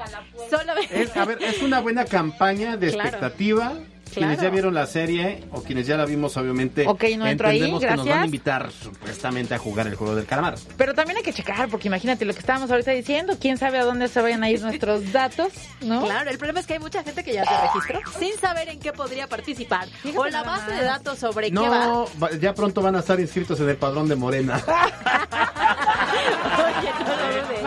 [0.50, 3.10] Solo Es, a ver, es una buena campaña de Claro.
[3.10, 3.74] expectativa.
[4.12, 4.50] Quienes Claro.
[4.50, 7.84] ya vieron la serie o quienes ya la vimos, obviamente, Ok, no entro ahí, entendemos
[7.86, 10.56] que nos van a invitar supuestamente a jugar el juego del calamar.
[10.78, 13.84] Pero también hay que checar, porque imagínate lo que estábamos ahorita diciendo, quién sabe a
[13.86, 15.50] dónde se vayan a ir nuestros datos,
[15.82, 16.04] ¿no?
[16.04, 18.80] Claro, el problema es que hay mucha gente que ya se registró sin saber en
[18.80, 21.86] qué podría participar o la base de datos sobre qué va.
[21.86, 24.60] No, va- ya pronto van a estar inscritos en el padrón de Morena.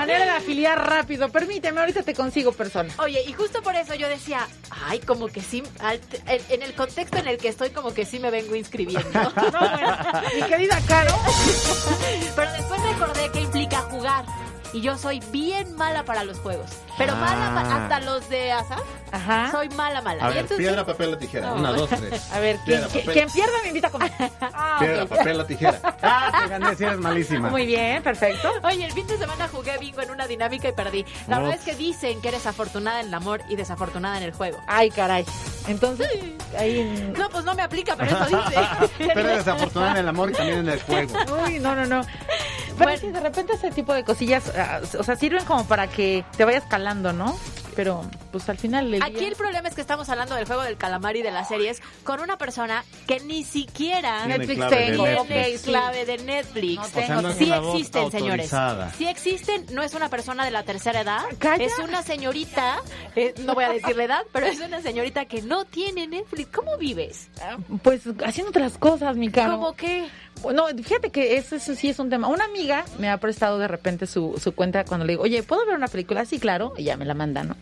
[0.06, 1.28] Manera de afiliar rápido.
[1.30, 2.92] Permíteme, ahorita te consigo persona.
[2.98, 4.46] Oye, y justo por eso yo decía,
[4.86, 8.04] ay, como que sí, al- en, en el contexto en el que estoy, como que
[8.04, 9.08] sí me vengo inscribiendo.
[9.52, 9.96] No, bueno,
[10.34, 11.14] mi querida Caro.
[12.36, 14.24] Pero después recordé que implica jugar.
[14.72, 16.70] Y yo soy bien mala para los juegos.
[16.98, 17.16] Pero Ah.
[17.16, 18.76] mala pa- hasta los de ASA.
[19.10, 19.50] Ajá.
[19.50, 20.24] Soy mala, mala.
[20.24, 21.48] A Y ver, entonces- piedra, papel o tijera.
[21.50, 21.56] No.
[21.56, 22.28] Una, dos, tres.
[22.32, 23.14] A ver, quien, Piedra, quien- papel.
[23.14, 24.12] quien pierda me invita a comer.
[24.40, 25.78] Ah, Piedra, papel o tijera.
[26.02, 27.50] Ah, te gané, si eres malísima.
[27.50, 28.50] Muy bien, perfecto.
[28.64, 31.04] Oye, el fin de semana jugué bingo en una dinámica y perdí.
[31.28, 34.32] La verdad es que dicen que eres afortunada en el amor y desafortunada en el
[34.32, 34.58] juego.
[34.66, 35.24] Ay, caray.
[35.68, 36.08] Entonces,
[36.58, 37.12] ahí...
[37.16, 38.60] No, pues no me aplica, pero eso dice.
[39.14, 41.12] Pero eres afortunada en el amor y también en el juego.
[41.46, 42.02] Uy, no, no, no.
[42.78, 46.24] Pero sí, de repente ese tipo de cosillas, ah, o sea, sirven como para que
[46.36, 47.36] te vayas calando, ¿no?
[47.74, 48.02] Pero,
[48.32, 50.76] pues al final del Aquí día- el problema es que estamos hablando del juego del
[50.76, 54.90] calamar y de las series con una persona que ni siquiera Tiene Netflix clave de
[54.90, 55.62] tengo, Netflix.
[55.62, 56.76] clave de Netflix.
[56.76, 58.50] No O sea, tengo, no es sí existen, señores.
[58.98, 61.22] Sí existen, no es una persona de la tercera edad.
[61.38, 61.64] Calla.
[61.64, 62.76] Es una señorita,
[63.16, 66.50] eh, no voy a decir la edad, pero es una señorita que no tiene Netflix.
[66.54, 67.28] ¿Cómo vives?
[67.82, 69.52] Pues haciendo otras cosas, mi caro.
[69.52, 70.08] ¿Cómo qué?
[70.54, 72.26] No, fíjate que eso, eso sí es un tema.
[72.26, 75.64] Una amiga me ha prestado de repente su, su cuenta cuando le digo, oye, ¿puedo
[75.66, 76.24] ver una película?
[76.24, 77.54] Sí, claro, y ya me la manda, ¿no?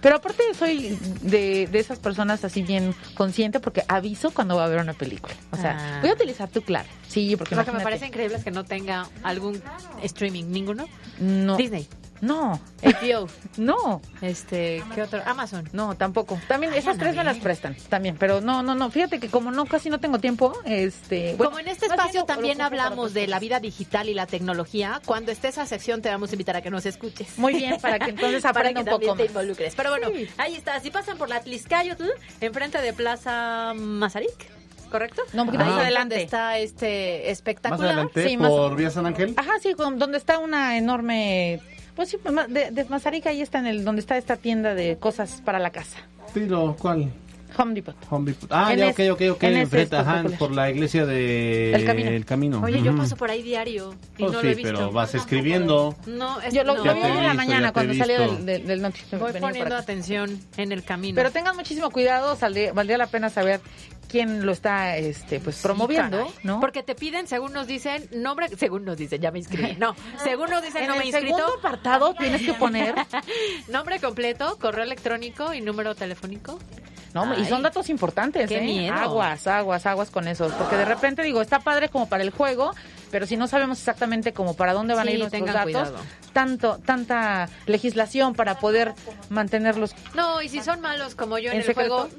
[0.00, 4.68] Pero aparte soy de, de esas personas así bien consciente porque aviso cuando va a
[4.68, 5.34] ver una película.
[5.52, 5.98] O sea, Ah.
[6.00, 6.88] voy a utilizar tu claro.
[7.08, 9.62] Sí, porque Lo que me parece increíble es que no tenga algún
[10.02, 10.86] streaming, ninguno.
[11.20, 11.56] No.
[11.56, 11.86] Disney,
[12.24, 15.20] No, HBO, no, este, ¿qué otro?
[15.26, 15.68] Amazon.
[15.72, 16.40] no, tampoco.
[16.48, 18.16] También Ay, esas tres me las prestan, también.
[18.18, 18.90] Pero no, no, no.
[18.90, 21.34] Fíjate que como no, casi no tengo tiempo, este...
[21.36, 24.26] bueno, Como en este más espacio bien también hablamos de la vida digital y la
[24.26, 27.38] tecnología, cuando esté esa sección te vamos a invitar a que nos escuches.
[27.38, 29.28] Muy bien, para que entonces para aprenda que un poco te más.
[29.30, 29.74] involucres.
[29.74, 30.26] Pero bueno, Sí.
[30.38, 30.80] ahí está.
[30.80, 32.04] Si pasan por la Tliscayotl,
[32.40, 34.50] enfrente de Plaza Mazarik,
[34.90, 35.22] ¿correcto?
[35.32, 36.22] No, un poquito más adelante.
[36.22, 37.86] está este Más espectacular.
[37.86, 39.34] adelante, Sí, más- por Vía San Ángel.
[39.36, 41.60] Ajá, sí, con- donde está una enorme...
[41.94, 42.18] Pues sí,
[42.48, 45.70] de, de Mazarica ahí está en el donde está esta tienda de cosas para la
[45.70, 45.98] casa.
[46.32, 47.12] Tiro, ¿cuál?
[47.56, 47.94] Home Depot.
[48.10, 48.48] Home Depot.
[48.52, 49.42] Ah, En ya, ok, ok, ok.
[49.44, 51.72] en Enfrente, ajá, por la iglesia de...
[51.74, 52.10] El Camino.
[52.10, 52.60] El Camino.
[52.62, 54.72] Oye, yo paso por ahí diario y Oh, no sí, lo he visto.
[54.72, 55.96] pero vas escribiendo.
[56.06, 56.84] No, es, Yo lo, no.
[56.84, 58.34] lo vi en la mañana cuando salió visto.
[58.36, 59.18] del, del, del noticiero.
[59.24, 61.14] Voy poniendo atención en el camino.
[61.16, 63.60] Pero tengan muchísimo cuidado, saldría- valdría la pena saber
[64.08, 66.28] quién lo está este pues promoviendo.
[66.44, 66.60] ¿no?
[66.60, 69.76] Porque te piden, según nos dicen, nombre, según nos dicen, ya me inscribí.
[69.78, 71.36] No, según nos dicen, en no me el he inscrito.
[71.36, 72.94] segundo apartado tienes que poner,
[73.68, 76.58] Nombre completo, correo electrónico y número telefónico.
[77.14, 78.62] No, y son datos importantes, Qué ¿eh?
[78.62, 78.94] miedo.
[78.94, 82.72] Aguas, aguas, aguas con eso, porque de repente digo, está padre como para el juego,
[83.10, 85.96] pero si no sabemos exactamente como para dónde van a ir nuestros datos, cuidado.
[86.32, 88.92] tanto tanta legislación para poder
[89.30, 92.08] mantenerlos No, y si son malos como yo en, ¿En el secreto?
[92.08, 92.10] juego,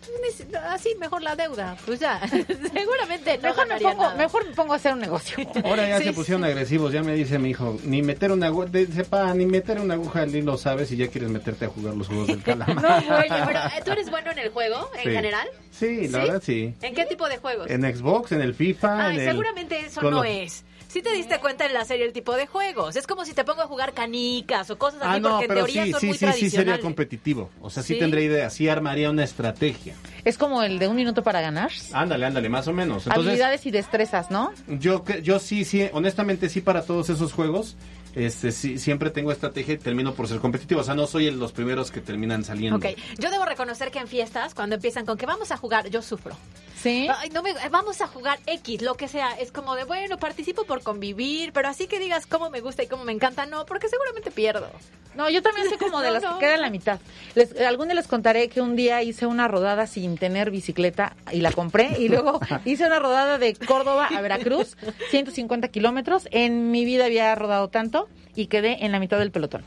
[0.50, 1.76] ni- así mejor la deuda.
[1.86, 2.20] Pues ya,
[2.74, 4.16] seguramente no Mejor me, pongo, nada.
[4.16, 5.38] mejor me pongo a hacer un negocio.
[5.66, 8.68] Ahora ya Sí, se pusieron agresivos, ya me dice mi hijo, ni meter una aguja,
[8.94, 12.08] sepa, ni meter una aguja al hilo sabes y ya quieres meterte a jugar los
[12.08, 12.82] juegos del calamar.
[12.82, 15.10] No, oye, pero ¿eh, ¿tú eres bueno en el juego, en Sí.
[15.12, 15.48] general?
[15.72, 16.26] Sí, la ¿Sí?
[16.26, 16.74] verdad sí.
[16.82, 17.70] ¿En qué tipo de juegos?
[17.70, 19.28] En Xbox, en el FIFA, Ay, en el...
[19.30, 20.64] seguramente eso con no los- es.
[20.96, 22.96] Si te diste cuenta en la serie el tipo de juegos.
[22.96, 25.48] Es como si te pongo a jugar canicas o cosas así, Ah, no, porque en
[25.50, 27.50] pero teoría sí, son sí, muy sí, sí sería competitivo.
[27.60, 28.00] O sea, sí, ¿Sí?
[28.00, 29.94] tendría idea, sí armaría una estrategia.
[30.24, 31.70] Es como el de un minuto para ganar.
[31.92, 33.08] Ándale, ándale, más o menos.
[33.08, 34.54] Entonces, Habilidades y destrezas, ¿no?
[34.70, 37.76] yo, yo sí, sí, honestamente sí para todos esos juegos,
[38.16, 40.82] este, sí, siempre tengo estrategia y termino por ser competitivo.
[40.82, 42.78] O sea, no soy el- los primeros que terminan saliendo.
[42.78, 46.02] Ok, yo debo reconocer que en fiestas, cuando empiezan con que vamos a jugar, yo
[46.02, 46.36] sufro.
[46.82, 47.08] Sí.
[47.18, 49.32] Ay, no me, vamos a jugar X, lo que sea.
[49.34, 52.88] Es como de, bueno, participo por convivir, pero así que digas cómo me gusta y
[52.88, 54.70] cómo me encanta, no, porque seguramente pierdo.
[55.16, 56.34] No, yo también soy como de No, las no.
[56.38, 57.00] que quedan la mitad.
[57.36, 61.40] Les, algún día les contaré que un día hice una rodada sin tener bicicleta y
[61.42, 64.76] la compré y luego hice una rodada de Córdoba a Veracruz,
[65.12, 66.28] 150 kilómetros.
[66.32, 68.05] En mi vida había rodado tanto
[68.36, 69.64] y quedé en la mitad del pelotón.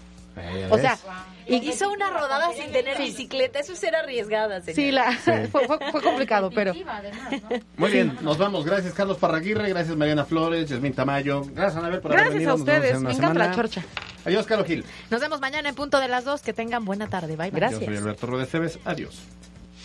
[0.71, 0.97] O sea,
[1.49, 5.11] Y hizo una rodada sin tener bicicleta, eso es ser arriesgada, señora.
[5.17, 6.73] sí, la, fue, fue- fue complicado, pero
[7.77, 8.65] Muy bien, nos vamos.
[8.65, 9.69] Gracias, Carlos Parraguirre.
[9.71, 11.43] Gracias, Mariana Flores, Yasmín Tamayo.
[11.55, 12.53] Gracias, Anabel, por haber gracias venido.
[12.53, 12.95] a Nos vemos ustedes.
[12.95, 13.83] en una Me encanta la chorcha.
[14.25, 14.85] Adiós, Carlos Gil.
[15.11, 16.43] Nos vemos mañana en punto de las dos.
[16.43, 17.35] Que tengan buena tarde.
[17.35, 17.59] Bye, bye.
[17.61, 17.81] Gracias.
[17.81, 18.79] Yo soy Alberto Rodríguez.
[18.85, 19.23] Adiós.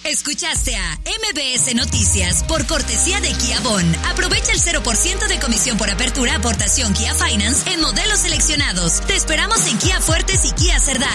[0.03, 3.83] Escuchaste a MBS Noticias por cortesía de Kia Bon.
[4.11, 8.99] Aprovecha el 0% de comisión por apertura aportación Kia Finance en modelos seleccionados.
[9.07, 11.09] Te esperamos en Kia Fuertes y Kia Cerdán.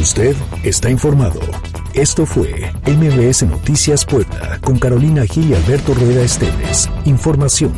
[0.00, 1.40] Usted está informado.
[1.94, 6.88] Esto fue MBS Noticias Puebla con Carolina Gil y Alberto Rueda Esteves.
[7.04, 7.74] Información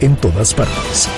[0.00, 1.08] en todas partes.